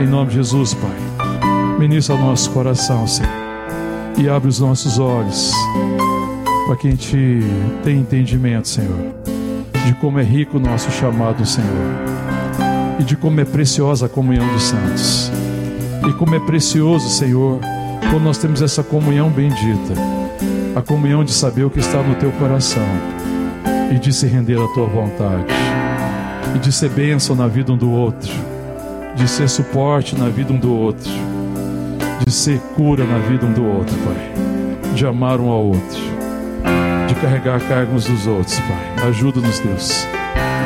[0.00, 1.28] Em nome de Jesus, Pai.
[1.80, 3.32] Ministra o nosso coração, Senhor.
[4.16, 5.52] E abre os nossos olhos
[6.66, 7.40] para que a gente
[7.82, 9.31] tenha entendimento, Senhor
[9.84, 11.68] de como é rico o nosso chamado, Senhor,
[13.00, 15.30] e de como é preciosa a comunhão dos santos,
[16.08, 17.58] e como é precioso, Senhor,
[18.10, 19.94] quando nós temos essa comunhão bendita,
[20.76, 22.86] a comunhão de saber o que está no teu coração
[23.92, 25.52] e de se render à tua vontade,
[26.54, 28.32] e de ser bênção na vida um do outro,
[29.16, 31.10] de ser suporte na vida um do outro,
[32.24, 36.21] de ser cura na vida um do outro, Pai, de amar um ao outro
[37.22, 39.08] carregar cargos dos outros, Pai.
[39.08, 40.06] Ajuda-nos, Deus.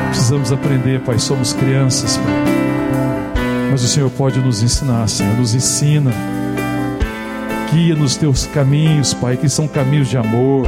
[0.08, 1.18] Precisamos aprender, Pai.
[1.18, 2.34] Somos crianças, Pai.
[3.70, 5.36] Mas o Senhor pode nos ensinar, Senhor.
[5.36, 6.10] Nos ensina.
[7.70, 10.66] Guia nos teus caminhos, Pai, que são caminhos de amor,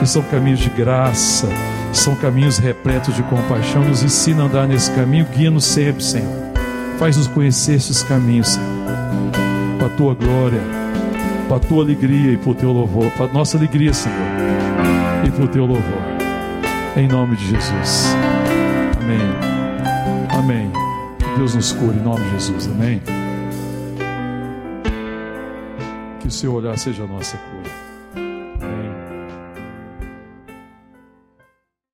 [0.00, 1.46] que são caminhos de graça,
[1.92, 3.84] são caminhos repletos de compaixão.
[3.84, 5.26] Nos ensina a andar nesse caminho.
[5.26, 6.32] Guia-nos sempre, Senhor.
[6.98, 8.66] Faz-nos conhecer esses caminhos, Senhor.
[9.78, 10.62] Para a tua glória,
[11.48, 14.61] para a tua alegria e para o teu louvor, para a nossa alegria, Senhor
[15.32, 16.02] para o teu louvor.
[16.96, 18.14] Em nome de Jesus.
[19.00, 19.18] Amém.
[20.38, 20.72] Amém.
[21.36, 22.66] Deus nos cure em nome de Jesus.
[22.66, 23.02] Amém.
[26.20, 27.61] Que o seu olhar seja a nossa cura.